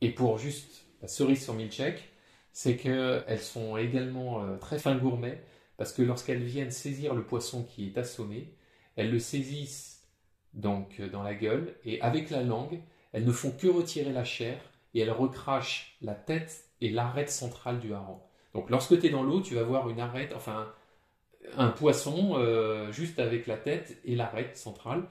Et 0.02 0.10
pour 0.10 0.38
juste 0.38 0.86
la 1.02 1.08
cerise 1.08 1.43
sur 1.43 1.54
milkshake, 1.54 2.10
c'est 2.52 2.78
qu'elles 2.78 3.39
sont 3.39 3.78
également 3.78 4.43
euh, 4.43 4.58
très 4.58 4.80
fin 4.80 4.95
gourmet, 4.95 5.43
parce 5.78 5.93
que 5.93 6.02
lorsqu'elles 6.02 6.43
viennent 6.43 6.71
saisir 6.71 7.13
le 7.13 7.24
poisson 7.24 7.63
qui 7.63 7.88
est 7.88 7.98
assommé, 7.98 8.56
elles 8.95 9.12
le 9.12 9.19
saisissent 9.19 10.08
donc 10.54 11.00
euh, 11.00 11.10
dans 11.10 11.21
la 11.21 11.36
gueule, 11.36 11.76
et 11.84 12.02
avec 12.02 12.30
la 12.30 12.43
langue, 12.43 12.80
elles 13.12 13.26
ne 13.26 13.32
font 13.32 13.52
que 13.52 13.67
retirer 13.67 14.12
la 14.12 14.24
chair, 14.24 14.58
et 14.95 15.01
elles 15.01 15.12
recrachent 15.12 15.95
la 16.01 16.15
tête 16.15 16.65
et 16.81 16.89
l'arête 16.89 17.29
centrale 17.29 17.79
du 17.79 17.93
hareng. 17.93 18.19
Donc 18.53 18.69
lorsque 18.69 18.99
tu 18.99 19.05
es 19.05 19.10
dans 19.10 19.23
l'eau, 19.23 19.41
tu 19.41 19.53
vas 19.53 19.63
voir 19.63 19.89
une 19.89 19.99
arête, 19.99 20.34
enfin 20.36 20.67
un 21.58 21.69
poisson 21.69 22.36
euh, 22.38 22.91
juste 22.91 23.19
avec 23.19 23.45
la 23.45 23.58
tête 23.58 23.99
et 24.05 24.15
l'arête 24.15 24.58
centrale 24.58 25.03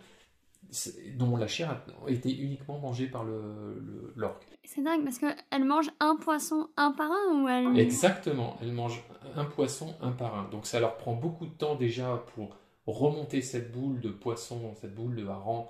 dont 1.17 1.37
la 1.37 1.47
chair 1.47 1.71
a 1.71 2.11
été 2.11 2.37
uniquement 2.37 2.79
mangée 2.79 3.07
par 3.07 3.23
le, 3.23 4.13
l'orque. 4.17 4.43
C'est 4.65 4.83
dingue 4.83 5.05
parce 5.05 5.19
qu'elle 5.19 5.65
mange 5.65 5.91
un 6.01 6.17
poisson 6.17 6.69
un 6.77 6.91
par 6.91 7.11
un 7.13 7.43
ou 7.43 7.49
elle... 7.49 7.79
Exactement, 7.79 8.57
elle 8.61 8.73
mange 8.73 9.05
un 9.37 9.45
poisson 9.45 9.95
un 10.01 10.11
par 10.11 10.37
un. 10.37 10.49
Donc 10.49 10.67
ça 10.67 10.81
leur 10.81 10.97
prend 10.97 11.13
beaucoup 11.13 11.47
de 11.47 11.53
temps 11.53 11.77
déjà 11.77 12.25
pour 12.35 12.57
remonter 12.87 13.43
cette 13.43 13.71
boule 13.71 14.01
de 14.01 14.09
poisson, 14.09 14.75
cette 14.81 14.95
boule 14.95 15.15
de 15.15 15.27
hareng 15.27 15.67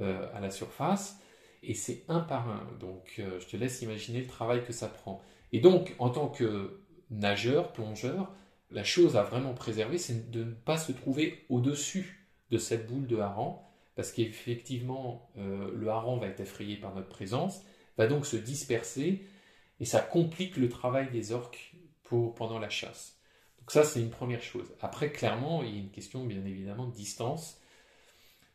euh, 0.00 0.26
à 0.34 0.40
la 0.40 0.50
surface. 0.50 1.18
Et 1.62 1.74
c'est 1.74 2.04
un 2.08 2.20
par 2.20 2.48
un. 2.48 2.66
Donc 2.80 3.16
euh, 3.18 3.38
je 3.40 3.46
te 3.46 3.56
laisse 3.56 3.82
imaginer 3.82 4.20
le 4.20 4.26
travail 4.26 4.64
que 4.64 4.72
ça 4.72 4.88
prend. 4.88 5.22
Et 5.52 5.60
donc 5.60 5.94
en 5.98 6.10
tant 6.10 6.28
que 6.28 6.82
nageur, 7.10 7.72
plongeur, 7.72 8.32
la 8.70 8.84
chose 8.84 9.16
à 9.16 9.22
vraiment 9.22 9.54
préserver, 9.54 9.98
c'est 9.98 10.30
de 10.30 10.44
ne 10.44 10.52
pas 10.52 10.78
se 10.78 10.92
trouver 10.92 11.44
au-dessus 11.48 12.26
de 12.50 12.58
cette 12.58 12.86
boule 12.86 13.06
de 13.06 13.18
hareng 13.18 13.60
parce 13.94 14.12
qu'effectivement, 14.12 15.30
euh, 15.36 15.70
le 15.74 15.88
hareng 15.88 16.18
va 16.18 16.26
être 16.26 16.40
effrayé 16.40 16.76
par 16.76 16.94
notre 16.94 17.08
présence, 17.08 17.62
va 17.98 18.06
donc 18.06 18.26
se 18.26 18.36
disperser, 18.36 19.26
et 19.80 19.84
ça 19.84 20.00
complique 20.00 20.56
le 20.56 20.68
travail 20.68 21.10
des 21.10 21.32
orques 21.32 21.74
pour, 22.02 22.34
pendant 22.34 22.58
la 22.58 22.70
chasse. 22.70 23.18
Donc 23.58 23.70
ça, 23.70 23.84
c'est 23.84 24.00
une 24.00 24.10
première 24.10 24.42
chose. 24.42 24.72
Après, 24.80 25.12
clairement, 25.12 25.62
il 25.62 25.74
y 25.74 25.76
a 25.76 25.80
une 25.80 25.90
question, 25.90 26.24
bien 26.24 26.44
évidemment, 26.44 26.86
de 26.86 26.94
distance, 26.94 27.60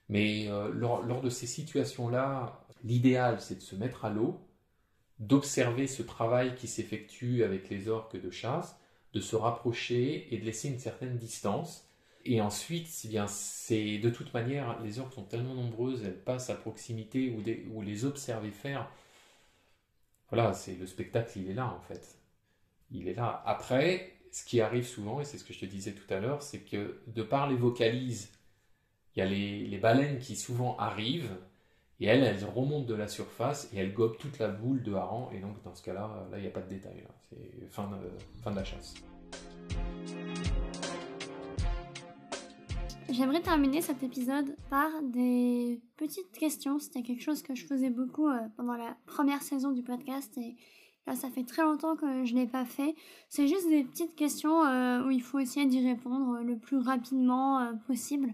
mais 0.09 0.47
euh, 0.47 0.69
lors, 0.73 1.03
lors, 1.03 1.21
de 1.21 1.29
ces 1.29 1.47
situations-là, 1.47 2.65
l'idéal, 2.83 3.41
c'est 3.41 3.55
de 3.55 3.61
se 3.61 3.75
mettre 3.75 4.05
à 4.05 4.09
l'eau, 4.09 4.39
d'observer 5.19 5.87
ce 5.87 6.03
travail 6.03 6.55
qui 6.55 6.67
s'effectue 6.67 7.43
avec 7.43 7.69
les 7.69 7.87
orques 7.87 8.21
de 8.21 8.29
chasse, 8.29 8.77
de 9.13 9.19
se 9.19 9.35
rapprocher 9.35 10.33
et 10.33 10.37
de 10.37 10.45
laisser 10.45 10.69
une 10.69 10.79
certaine 10.79 11.17
distance, 11.17 11.87
et 12.29 12.41
ensuite, 12.41 12.89
eh 13.05 13.07
bien, 13.07 13.25
c'est 13.27 13.99
de 13.99 14.09
toute 14.09 14.33
manière, 14.33 14.81
les 14.81 14.99
orques 14.99 15.13
sont 15.13 15.23
tellement 15.23 15.53
nombreuses, 15.53 16.03
elles 16.03 16.21
passent 16.21 16.49
à 16.49 16.55
proximité 16.55 17.33
ou, 17.71 17.81
les 17.81 18.05
observer 18.05 18.51
faire. 18.51 18.89
Voilà, 20.29 20.53
c'est 20.53 20.75
le 20.75 20.85
spectacle, 20.87 21.39
il 21.39 21.49
est 21.49 21.53
là 21.53 21.67
en 21.67 21.79
fait. 21.79 22.19
Il 22.91 23.07
est 23.07 23.13
là. 23.13 23.41
Après, 23.45 24.13
ce 24.31 24.43
qui 24.43 24.59
arrive 24.59 24.85
souvent, 24.85 25.21
et 25.21 25.25
c'est 25.25 25.37
ce 25.37 25.45
que 25.45 25.53
je 25.53 25.59
te 25.59 25.65
disais 25.65 25.93
tout 25.93 26.13
à 26.13 26.19
l'heure, 26.19 26.41
c'est 26.41 26.59
que 26.59 26.99
de 27.07 27.23
par 27.23 27.49
les 27.49 27.55
vocalises, 27.55 28.29
il 29.15 29.19
y 29.19 29.21
a 29.21 29.25
les, 29.25 29.77
baleines 29.77 30.19
qui 30.19 30.35
souvent 30.35 30.77
arrivent, 30.77 31.35
et 31.99 32.05
elles, 32.05 32.23
elles 32.23 32.45
remontent 32.45 32.85
de 32.85 32.95
la 32.95 33.07
surface 33.07 33.69
et 33.73 33.77
elles 33.77 33.93
gobent 33.93 34.17
toute 34.17 34.39
la 34.39 34.49
boule 34.49 34.83
de 34.83 34.93
hareng, 34.93 35.29
et 35.33 35.39
donc 35.39 35.61
dans 35.63 35.73
ce 35.73 35.83
cas-là, 35.83 36.27
là, 36.31 36.37
il 36.37 36.41
n'y 36.41 36.47
a 36.47 36.51
pas 36.51 36.61
de 36.61 36.69
détail. 36.69 37.03
C'est 37.29 37.69
fin 37.69 37.89
de, 37.89 38.41
fin 38.41 38.51
de 38.51 38.55
la 38.55 38.63
chasse. 38.63 38.93
J'aimerais 43.09 43.41
terminer 43.41 43.81
cet 43.81 44.03
épisode 44.03 44.55
par 44.69 44.89
des 45.01 45.81
petites 45.95 46.31
questions. 46.33 46.77
C'était 46.77 47.03
quelque 47.03 47.23
chose 47.23 47.41
que 47.41 47.55
je 47.55 47.65
faisais 47.65 47.89
beaucoup 47.89 48.27
euh, 48.27 48.37
pendant 48.57 48.75
la 48.75 48.97
première 49.05 49.41
saison 49.41 49.71
du 49.71 49.81
podcast 49.81 50.37
et 50.37 50.55
là 51.07 51.15
ça 51.15 51.29
fait 51.29 51.45
très 51.45 51.63
longtemps 51.63 51.95
que 51.95 52.25
je 52.25 52.33
ne 52.33 52.41
l'ai 52.41 52.47
pas 52.47 52.65
fait. 52.65 52.95
C'est 53.29 53.47
juste 53.47 53.69
des 53.69 53.85
petites 53.85 54.15
questions 54.15 54.65
euh, 54.65 55.05
où 55.05 55.09
il 55.09 55.21
faut 55.21 55.39
essayer 55.39 55.65
d'y 55.65 55.87
répondre 55.87 56.41
le 56.43 56.57
plus 56.57 56.77
rapidement 56.77 57.59
euh, 57.59 57.73
possible. 57.87 58.33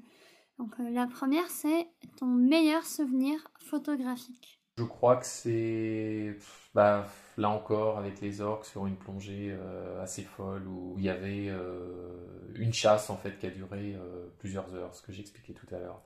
Donc 0.57 0.75
la 0.77 1.07
première 1.07 1.49
c'est 1.49 1.87
ton 2.17 2.27
meilleur 2.27 2.85
souvenir 2.85 3.39
photographique. 3.59 4.63
Je 4.77 4.83
crois 4.83 5.17
que 5.17 5.25
c'est 5.25 6.35
bah, 6.73 7.07
là 7.37 7.49
encore 7.49 7.99
avec 7.99 8.21
les 8.21 8.41
orques 8.41 8.65
sur 8.65 8.87
une 8.87 8.95
plongée 8.95 9.51
euh, 9.51 10.01
assez 10.01 10.23
folle 10.23 10.67
où 10.67 10.95
il 10.97 11.03
y 11.03 11.09
avait 11.09 11.47
euh, 11.49 12.51
une 12.55 12.73
chasse 12.73 13.11
en 13.11 13.17
fait 13.17 13.37
qui 13.37 13.45
a 13.45 13.51
duré 13.51 13.93
euh, 13.93 14.29
plusieurs 14.39 14.73
heures, 14.73 14.95
ce 14.95 15.03
que 15.03 15.11
j'expliquais 15.11 15.53
tout 15.53 15.67
à 15.75 15.77
l'heure. 15.77 16.01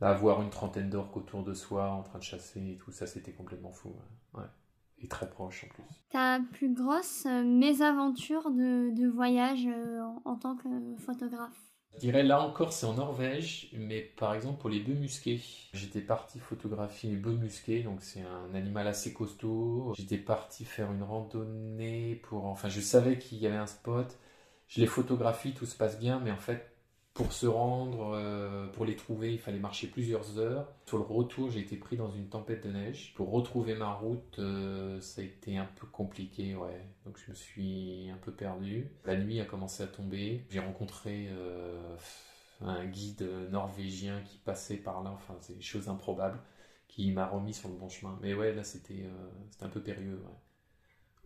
avoir 0.00 0.40
une 0.40 0.48
trentaine 0.48 0.88
d'orques 0.88 1.16
autour 1.18 1.44
de 1.44 1.52
soi 1.52 1.90
en 1.90 2.02
train 2.02 2.18
de 2.18 2.24
chasser 2.24 2.72
et 2.72 2.78
tout 2.78 2.90
ça, 2.90 3.06
c'était 3.06 3.32
complètement 3.32 3.72
fou. 3.72 3.94
Ouais. 4.32 4.44
Et 5.02 5.08
très 5.08 5.28
proche 5.28 5.64
en 5.64 5.68
plus. 5.68 5.84
Ta 6.10 6.40
plus 6.52 6.72
grosse 6.72 7.26
mésaventure 7.26 8.50
de, 8.50 8.94
de 8.94 9.08
voyage 9.08 9.68
en 10.24 10.36
tant 10.36 10.56
que 10.56 10.68
photographe? 10.98 11.69
Je 11.94 11.98
dirais 12.00 12.22
là 12.22 12.40
encore, 12.40 12.72
c'est 12.72 12.86
en 12.86 12.94
Norvège, 12.94 13.68
mais 13.72 14.00
par 14.00 14.34
exemple 14.34 14.60
pour 14.60 14.70
les 14.70 14.80
bœufs 14.80 14.94
musqués. 14.94 15.40
J'étais 15.72 16.00
parti 16.00 16.38
photographier 16.38 17.10
les 17.10 17.16
bœufs 17.16 17.36
musqués, 17.36 17.82
donc 17.82 18.02
c'est 18.02 18.22
un 18.22 18.54
animal 18.54 18.86
assez 18.88 19.12
costaud. 19.12 19.92
J'étais 19.96 20.18
parti 20.18 20.64
faire 20.64 20.90
une 20.92 21.02
randonnée 21.02 22.16
pour. 22.16 22.46
Enfin, 22.46 22.68
je 22.68 22.80
savais 22.80 23.18
qu'il 23.18 23.38
y 23.38 23.46
avait 23.46 23.56
un 23.56 23.66
spot. 23.66 24.18
Je 24.68 24.80
les 24.80 24.86
photographie, 24.86 25.52
tout 25.52 25.66
se 25.66 25.76
passe 25.76 25.98
bien, 25.98 26.20
mais 26.20 26.30
en 26.30 26.38
fait, 26.38 26.69
pour 27.20 27.34
se 27.34 27.46
rendre, 27.46 28.14
euh, 28.14 28.66
pour 28.68 28.86
les 28.86 28.96
trouver, 28.96 29.34
il 29.34 29.38
fallait 29.38 29.58
marcher 29.58 29.88
plusieurs 29.88 30.38
heures. 30.38 30.66
Sur 30.86 30.96
le 30.96 31.04
retour, 31.04 31.50
j'ai 31.50 31.60
été 31.60 31.76
pris 31.76 31.98
dans 31.98 32.10
une 32.10 32.28
tempête 32.28 32.66
de 32.66 32.72
neige. 32.72 33.12
Pour 33.14 33.30
retrouver 33.30 33.74
ma 33.74 33.92
route, 33.92 34.38
euh, 34.38 34.98
ça 35.02 35.20
a 35.20 35.24
été 35.24 35.58
un 35.58 35.68
peu 35.76 35.86
compliqué, 35.86 36.54
ouais. 36.54 36.82
Donc 37.04 37.18
je 37.18 37.30
me 37.30 37.34
suis 37.34 38.08
un 38.10 38.16
peu 38.16 38.32
perdu. 38.32 38.90
La 39.04 39.16
nuit 39.16 39.38
a 39.38 39.44
commencé 39.44 39.82
à 39.82 39.86
tomber. 39.86 40.46
J'ai 40.48 40.60
rencontré 40.60 41.28
euh, 41.30 41.94
un 42.62 42.86
guide 42.86 43.28
norvégien 43.50 44.22
qui 44.22 44.38
passait 44.38 44.78
par 44.78 45.02
là. 45.02 45.10
Enfin, 45.10 45.36
c'est 45.42 45.56
des 45.56 45.62
choses 45.62 45.90
improbables 45.90 46.40
qui 46.88 47.12
m'a 47.12 47.26
remis 47.26 47.52
sur 47.52 47.68
le 47.68 47.74
bon 47.74 47.90
chemin. 47.90 48.18
Mais 48.22 48.32
ouais, 48.32 48.54
là, 48.54 48.64
c'était 48.64 49.04
un 49.60 49.68
peu 49.68 49.82
périlleux, 49.82 50.22
ouais. 50.24 50.38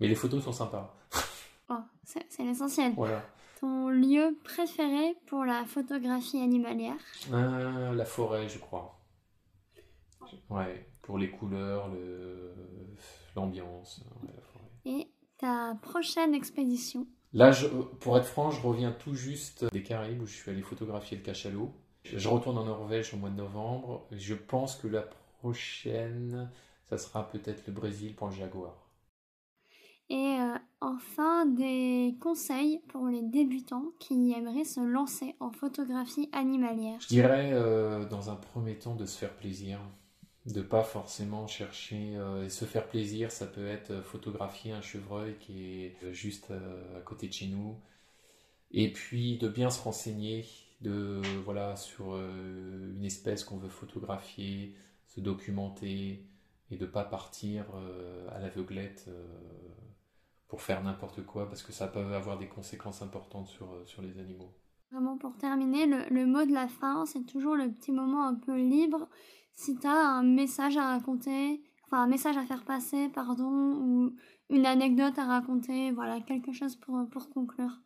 Mais 0.00 0.08
les 0.08 0.16
photos 0.16 0.42
sont 0.42 0.52
sympas. 0.52 0.96
Oh, 1.70 1.78
c'est 2.02 2.42
l'essentiel. 2.42 2.92
Voilà. 2.96 3.24
Ton 3.64 3.88
lieu 3.88 4.36
préféré 4.44 5.16
pour 5.24 5.46
la 5.46 5.64
photographie 5.64 6.38
animalière 6.38 6.98
euh, 7.32 7.94
La 7.94 8.04
forêt, 8.04 8.46
je 8.46 8.58
crois. 8.58 9.00
Ouais, 10.50 10.86
pour 11.00 11.16
les 11.16 11.30
couleurs, 11.30 11.90
l'ambiance. 13.34 14.04
Et 14.84 15.08
ta 15.38 15.78
prochaine 15.80 16.34
expédition 16.34 17.06
Là, 17.32 17.52
pour 18.00 18.18
être 18.18 18.26
franc, 18.26 18.50
je 18.50 18.60
reviens 18.60 18.92
tout 18.92 19.14
juste 19.14 19.64
des 19.72 19.82
Caraïbes 19.82 20.20
où 20.20 20.26
je 20.26 20.34
suis 20.34 20.50
allé 20.50 20.60
photographier 20.60 21.16
le 21.16 21.22
cachalot. 21.22 21.72
Je 22.04 22.28
retourne 22.28 22.58
en 22.58 22.66
Norvège 22.66 23.14
au 23.14 23.16
mois 23.16 23.30
de 23.30 23.36
novembre. 23.36 24.06
Je 24.10 24.34
pense 24.34 24.76
que 24.76 24.88
la 24.88 25.06
prochaine, 25.38 26.50
ça 26.90 26.98
sera 26.98 27.30
peut-être 27.30 27.66
le 27.66 27.72
Brésil 27.72 28.14
pour 28.14 28.28
le 28.28 28.34
jaguar. 28.34 28.83
Et 30.10 30.36
euh, 30.38 30.58
enfin, 30.80 31.46
des 31.46 32.14
conseils 32.20 32.80
pour 32.88 33.06
les 33.06 33.22
débutants 33.22 33.92
qui 33.98 34.32
aimeraient 34.32 34.64
se 34.64 34.80
lancer 34.80 35.34
en 35.40 35.50
photographie 35.50 36.28
animalière. 36.32 37.00
Je 37.00 37.08
dirais 37.08 37.50
euh, 37.52 38.04
dans 38.06 38.28
un 38.28 38.36
premier 38.36 38.76
temps 38.76 38.94
de 38.94 39.06
se 39.06 39.16
faire 39.16 39.34
plaisir, 39.34 39.80
de 40.44 40.60
pas 40.60 40.82
forcément 40.82 41.46
chercher 41.46 42.16
euh, 42.16 42.44
et 42.44 42.50
se 42.50 42.66
faire 42.66 42.86
plaisir. 42.86 43.32
Ça 43.32 43.46
peut 43.46 43.66
être 43.66 44.02
photographier 44.02 44.72
un 44.72 44.82
chevreuil 44.82 45.36
qui 45.40 45.84
est 45.84 46.12
juste 46.12 46.52
à 46.96 47.00
côté 47.00 47.28
de 47.28 47.32
chez 47.32 47.46
nous, 47.46 47.74
et 48.72 48.92
puis 48.92 49.38
de 49.38 49.48
bien 49.48 49.70
se 49.70 49.82
renseigner 49.82 50.44
de 50.82 51.22
voilà 51.46 51.76
sur 51.76 52.14
une 52.14 53.04
espèce 53.04 53.42
qu'on 53.42 53.56
veut 53.56 53.70
photographier, 53.70 54.76
se 55.06 55.20
documenter 55.20 56.26
et 56.70 56.76
de 56.76 56.84
pas 56.84 57.04
partir 57.04 57.64
à 58.30 58.38
l'aveuglette 58.38 59.08
pour 60.54 60.62
faire 60.62 60.84
n'importe 60.84 61.26
quoi 61.26 61.48
parce 61.48 61.64
que 61.64 61.72
ça 61.72 61.88
peut 61.88 61.98
avoir 62.14 62.38
des 62.38 62.46
conséquences 62.46 63.02
importantes 63.02 63.48
sur, 63.48 63.72
euh, 63.72 64.02
les 64.02 64.20
animaux. 64.20 64.54
Vraiment 64.92 65.18
pour 65.18 65.36
terminer, 65.36 65.84
le, 65.84 66.04
le 66.10 66.26
mot 66.26 66.44
de 66.44 66.52
la 66.52 66.68
fin, 66.68 67.04
c'est 67.06 67.26
toujours 67.26 67.56
le 67.56 67.72
petit 67.72 67.90
moment 67.90 68.24
un 68.24 68.36
peu 68.36 68.54
libre. 68.54 69.08
Si 69.52 69.76
tu 69.76 69.88
as 69.88 70.10
un 70.10 70.22
message 70.22 70.76
à 70.76 70.90
raconter, 70.90 71.60
enfin 71.86 72.04
un 72.04 72.06
message 72.06 72.36
à 72.36 72.46
faire 72.46 72.64
passer, 72.64 73.08
pardon, 73.08 73.50
ou 73.50 74.14
une 74.48 74.64
anecdote 74.64 75.18
à 75.18 75.24
raconter, 75.24 75.90
voilà, 75.90 76.20
quelque 76.20 76.52
chose 76.52 76.76
pour, 76.76 77.04
pour 77.10 77.28
conclure. 77.30 77.80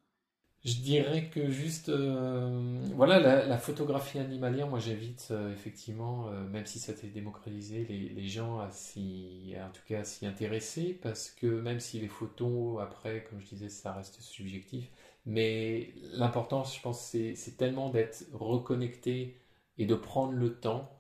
Je 0.65 0.75
dirais 0.81 1.31
que 1.31 1.51
juste, 1.51 1.89
euh, 1.89 2.81
voilà, 2.95 3.21
la, 3.47 3.59
photographie 3.59 4.19
animalière, 4.19 4.67
moi 4.67 4.81
j'invite 4.81 5.29
euh, 5.31 5.53
effectivement, 5.53 6.29
euh, 6.29 6.49
même 6.49 6.67
si 6.67 6.81
ça 6.81 6.95
s'est 6.97 7.07
démocratisé, 7.07 7.87
les, 7.89 8.09
les, 8.09 8.27
gens 8.29 8.59
à 8.59 8.71
s'y, 8.73 9.55
en 9.57 9.71
tout 9.71 9.83
cas 9.87 10.03
s'y 10.03 10.27
intéresser, 10.27 10.99
parce 11.01 11.31
que 11.31 11.47
même 11.47 11.79
si 11.79 12.01
les 12.01 12.09
photos, 12.09 12.83
après, 12.83 13.25
comme 13.31 13.41
je 13.41 13.47
disais, 13.47 13.69
ça 13.69 13.93
reste 13.93 14.21
subjectif, 14.21 14.91
mais 15.27 15.93
l'important, 16.15 16.65
je 16.65 16.81
pense, 16.81 17.01
c'est, 17.01 17.37
c'est 17.37 17.57
tellement 17.57 17.91
d'être 17.91 18.25
reconnecté 18.33 19.37
et 19.79 19.87
de 19.87 19.95
prendre 19.95 20.33
le 20.33 20.55
temps, 20.55 20.91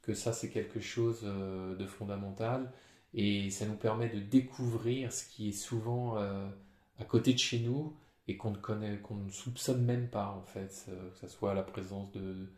que 0.00 0.14
ça 0.14 0.32
c'est 0.32 0.48
quelque 0.50 0.80
chose 0.80 1.22
de 1.22 1.86
fondamental, 1.86 2.72
et 3.14 3.50
ça 3.50 3.66
nous 3.66 3.76
permet 3.76 4.08
de 4.08 4.20
découvrir 4.20 5.12
ce 5.12 5.24
qui 5.26 5.50
est 5.50 5.52
souvent 5.52 6.16
à 6.16 7.04
côté 7.04 7.34
de 7.34 7.38
chez 7.38 7.60
nous 7.60 7.94
et 8.28 8.36
qu'on 8.36 8.50
ne 8.50 8.56
connaît, 8.56 8.98
qu'on 8.98 9.16
ne 9.16 9.30
soupçonne 9.30 9.84
même 9.84 10.08
pas 10.08 10.30
en 10.30 10.42
fait, 10.42 10.86
que 10.86 11.18
ce 11.18 11.28
soit 11.28 11.54
la 11.54 11.62
présence 11.62 12.12
de, 12.12 12.48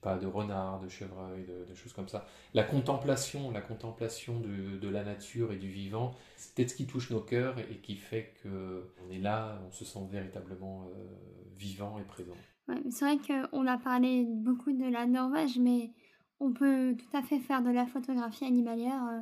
pas, 0.00 0.16
de 0.16 0.26
renards, 0.26 0.80
de 0.80 0.88
chevreuils, 0.88 1.44
de, 1.44 1.74
choses 1.74 1.92
comme 1.92 2.08
ça. 2.08 2.26
La 2.54 2.62
contemplation, 2.62 3.50
la 3.50 3.60
contemplation 3.60 4.40
de, 4.40 4.88
la 4.88 5.04
nature 5.04 5.52
et 5.52 5.56
du 5.56 5.70
vivant, 5.70 6.14
c'est 6.36 6.54
peut-être 6.54 6.70
ce 6.70 6.76
qui 6.76 6.86
touche 6.86 7.10
nos 7.10 7.20
cœurs 7.20 7.58
et, 7.58 7.78
qui 7.78 7.96
fait 7.96 8.34
qu'on 8.42 9.10
est 9.10 9.18
là, 9.18 9.60
on 9.66 9.72
se 9.72 9.84
sent 9.84 10.06
véritablement 10.10 10.88
euh, 10.94 11.04
vivant 11.56 11.98
et 11.98 12.04
présent. 12.04 12.36
c'est 12.90 13.04
vrai 13.04 13.18
qu'on 13.18 13.66
a 13.66 13.78
parlé 13.78 14.24
beaucoup 14.28 14.72
de 14.72 14.90
la 14.90 15.06
Norvège, 15.06 15.58
mais 15.58 15.92
on 16.40 16.52
peut 16.52 16.94
tout 16.96 17.16
à 17.16 17.22
fait 17.22 17.40
faire 17.40 17.62
de 17.62 17.70
la 17.70 17.86
photographie 17.86 18.44
animalière 18.44 19.02
euh, 19.10 19.20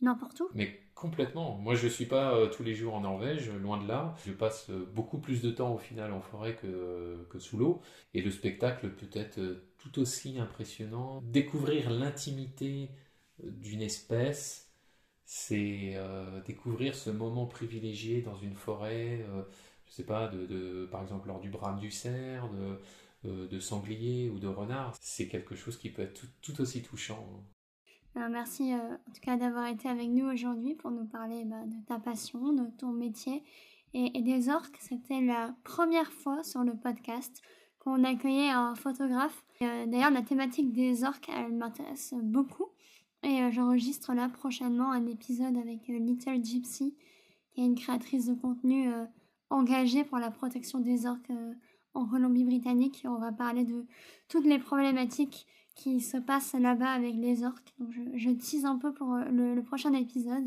n'importe 0.00 0.40
où. 0.40 0.48
Mais 0.54 0.83
complètement. 1.04 1.56
Moi, 1.58 1.74
je 1.74 1.84
ne 1.84 1.90
suis 1.90 2.06
pas 2.06 2.34
euh, 2.34 2.48
tous 2.48 2.62
les 2.62 2.74
jours 2.74 2.94
en 2.94 3.00
Norvège, 3.00 3.50
loin 3.50 3.82
de 3.82 3.86
là. 3.86 4.14
Je 4.26 4.32
passe 4.32 4.70
euh, 4.70 4.88
beaucoup 4.94 5.18
plus 5.18 5.42
de 5.42 5.50
temps 5.50 5.74
au 5.74 5.78
final 5.78 6.12
en 6.12 6.20
forêt 6.20 6.56
que, 6.56 7.38
sous 7.38 7.58
l'eau. 7.58 7.82
Et 8.14 8.22
le 8.22 8.30
spectacle 8.30 8.88
peut 8.90 9.18
être 9.18 9.40
tout 9.78 9.98
aussi 10.00 10.38
impressionnant. 10.38 11.20
Découvrir 11.24 11.90
l'intimité 11.90 12.90
d'une 13.42 13.82
espèce, 13.82 14.70
c'est 15.24 15.98
découvrir 16.46 16.94
ce 16.94 17.10
moment 17.10 17.46
privilégié 17.46 18.22
dans 18.22 18.36
une 18.36 18.54
forêt, 18.54 19.26
je 19.86 19.92
sais 19.92 20.04
pas, 20.04 20.30
par 20.90 21.02
exemple 21.02 21.26
lors 21.26 21.40
du 21.40 21.50
brame 21.50 21.80
du 21.80 21.90
cerf, 21.90 22.48
de 22.50 22.78
euh, 23.26 23.48
de 23.48 23.58
sanglier 23.58 24.28
ou 24.28 24.38
de 24.38 24.48
renard, 24.48 24.94
c'est 25.00 25.28
quelque 25.28 25.54
chose 25.54 25.78
qui 25.78 25.88
peut 25.88 26.02
être 26.02 26.26
tout, 26.42 26.60
aussi 26.60 26.82
touchant. 26.82 27.26
Euh, 28.16 28.28
merci 28.30 28.72
euh, 28.72 28.76
en 28.76 29.12
tout 29.12 29.20
cas 29.20 29.36
d'avoir 29.36 29.66
été 29.66 29.88
avec 29.88 30.08
nous 30.08 30.26
aujourd'hui 30.26 30.74
pour 30.74 30.92
nous 30.92 31.04
parler 31.04 31.44
bah, 31.44 31.64
de 31.66 31.84
ta 31.86 31.98
passion, 31.98 32.52
de 32.52 32.66
ton 32.78 32.92
métier 32.92 33.42
et, 33.92 34.22
des 34.22 34.48
orques. 34.48 34.76
C'était 34.78 35.20
la 35.20 35.54
première 35.64 36.12
fois 36.12 36.42
sur 36.44 36.62
le 36.62 36.74
podcast 36.76 37.42
qu'on 37.80 38.04
accueillait 38.04 38.50
un 38.50 38.74
photographe. 38.74 39.44
D'ailleurs, 39.60 40.10
la 40.10 40.22
thématique 40.22 40.72
des 40.72 41.04
orques, 41.04 41.28
elle 41.28 41.52
m'intéresse 41.52 42.14
beaucoup. 42.22 42.68
Et 43.22 43.50
j'enregistre 43.52 44.14
là 44.14 44.28
prochainement 44.28 44.90
un 44.90 45.06
épisode 45.06 45.56
avec 45.56 45.86
Little 45.86 46.42
Gypsy, 46.42 46.96
qui 47.52 47.60
est 47.60 47.64
une 47.64 47.74
créatrice 47.74 48.26
de 48.26 48.34
contenu 48.34 48.90
engagée 49.50 50.02
pour 50.02 50.18
la 50.18 50.30
protection 50.30 50.80
des 50.80 51.06
orques 51.06 51.30
en 51.92 52.06
Colombie-Britannique. 52.06 53.04
On 53.04 53.18
va 53.18 53.32
parler 53.32 53.64
de 53.64 53.86
toutes 54.28 54.46
les 54.46 54.58
problématiques 54.58 55.46
qui 55.74 56.00
se 56.00 56.16
passent 56.16 56.54
là-bas 56.54 56.90
avec 56.90 57.14
les 57.14 57.44
orques. 57.44 57.74
Donc 57.78 57.90
je, 58.14 58.30
tease 58.30 58.64
un 58.64 58.78
peu 58.78 58.92
pour 58.92 59.14
euh, 59.14 59.24
le, 59.30 59.62
prochain 59.62 59.92
épisode. 59.92 60.44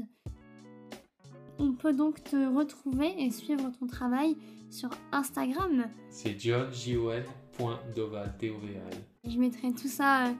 On 1.60 1.74
peut 1.74 1.94
donc 1.94 2.24
te 2.24 2.56
retrouver 2.56 3.14
et 3.18 3.32
suivre 3.32 3.72
ton 3.80 3.88
travail 3.88 4.38
sur 4.70 4.90
Instagram. 5.12 5.86
C'est 6.10 6.34
v 6.34 6.66
Je 9.28 9.38
mettrai 9.40 9.72
tout 9.72 9.88
ça 9.88 10.28
euh, 10.28 10.34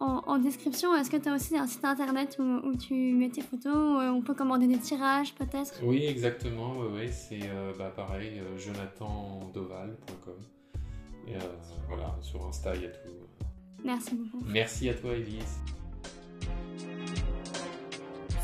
en, 0.00 0.38
description. 0.38 0.94
Est-ce 0.96 1.10
que 1.10 1.18
tu 1.18 1.28
as 1.28 1.34
aussi 1.34 1.56
un 1.56 1.66
site 1.66 1.84
internet 1.84 2.38
où, 2.38 2.74
tu 2.76 2.94
mets 2.94 3.28
tes 3.28 3.42
photos 3.42 4.00
euh, 4.02 4.08
On 4.10 4.22
peut 4.22 4.34
commander 4.34 4.66
des 4.66 4.78
tirages 4.78 5.34
peut-être? 5.34 5.80
Oui, 5.84 6.04
exactement. 6.06 6.72
Oui, 6.94 7.08
c'est 7.10 7.50
bah, 7.78 7.92
pareil, 7.94 8.40
jonathandoval.com. 8.56 10.38
Et 11.26 11.36
euh, 11.36 11.38
voilà, 11.88 12.16
sur 12.20 12.44
Insta, 12.46 12.74
il 12.74 12.82
y 12.82 12.86
a 12.86 12.88
tout. 12.88 13.41
Merci 13.84 14.14
beaucoup. 14.14 14.44
Merci 14.44 14.88
à 14.88 14.94
toi, 14.94 15.14
Elise. 15.14 15.58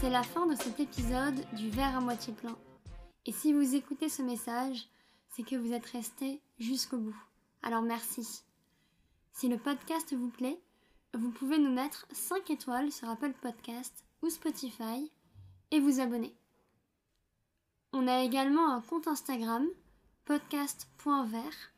C'est 0.00 0.10
la 0.10 0.22
fin 0.22 0.46
de 0.46 0.54
cet 0.54 0.78
épisode 0.80 1.44
du 1.54 1.70
verre 1.70 1.96
à 1.96 2.00
moitié 2.00 2.32
plein. 2.32 2.56
Et 3.26 3.32
si 3.32 3.52
vous 3.52 3.74
écoutez 3.74 4.08
ce 4.08 4.22
message, 4.22 4.88
c'est 5.30 5.42
que 5.42 5.56
vous 5.56 5.72
êtes 5.72 5.86
resté 5.86 6.40
jusqu'au 6.58 6.98
bout. 6.98 7.16
Alors 7.62 7.82
merci. 7.82 8.42
Si 9.32 9.48
le 9.48 9.58
podcast 9.58 10.14
vous 10.14 10.30
plaît, 10.30 10.58
vous 11.14 11.30
pouvez 11.30 11.58
nous 11.58 11.72
mettre 11.72 12.06
5 12.12 12.50
étoiles 12.50 12.92
sur 12.92 13.08
Apple 13.08 13.32
Podcast 13.40 14.04
ou 14.22 14.30
Spotify 14.30 15.10
et 15.70 15.80
vous 15.80 16.00
abonner. 16.00 16.34
On 17.92 18.06
a 18.06 18.22
également 18.22 18.72
un 18.72 18.80
compte 18.80 19.08
Instagram, 19.08 19.66
podcast.vert, 20.24 21.72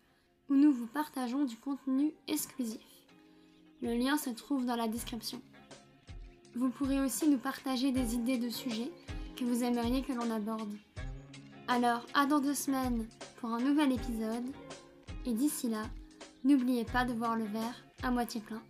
où 0.48 0.54
nous 0.54 0.72
vous 0.72 0.86
partageons 0.86 1.44
du 1.44 1.56
contenu 1.56 2.12
exclusif. 2.28 2.99
Le 3.82 3.94
lien 3.94 4.18
se 4.18 4.28
trouve 4.30 4.66
dans 4.66 4.76
la 4.76 4.88
description. 4.88 5.40
Vous 6.54 6.68
pourrez 6.68 7.00
aussi 7.00 7.28
nous 7.28 7.38
partager 7.38 7.92
des 7.92 8.14
idées 8.14 8.36
de 8.36 8.50
sujets 8.50 8.90
que 9.36 9.44
vous 9.44 9.64
aimeriez 9.64 10.02
que 10.02 10.12
l'on 10.12 10.30
aborde. 10.30 10.74
Alors, 11.66 12.04
à 12.12 12.26
dans 12.26 12.40
deux 12.40 12.54
semaines 12.54 13.06
pour 13.40 13.50
un 13.50 13.60
nouvel 13.60 13.92
épisode, 13.92 14.44
et 15.24 15.32
d'ici 15.32 15.68
là, 15.68 15.84
n'oubliez 16.44 16.84
pas 16.84 17.04
de 17.06 17.14
voir 17.14 17.36
le 17.36 17.44
verre 17.44 17.84
à 18.02 18.10
moitié 18.10 18.40
plein. 18.40 18.60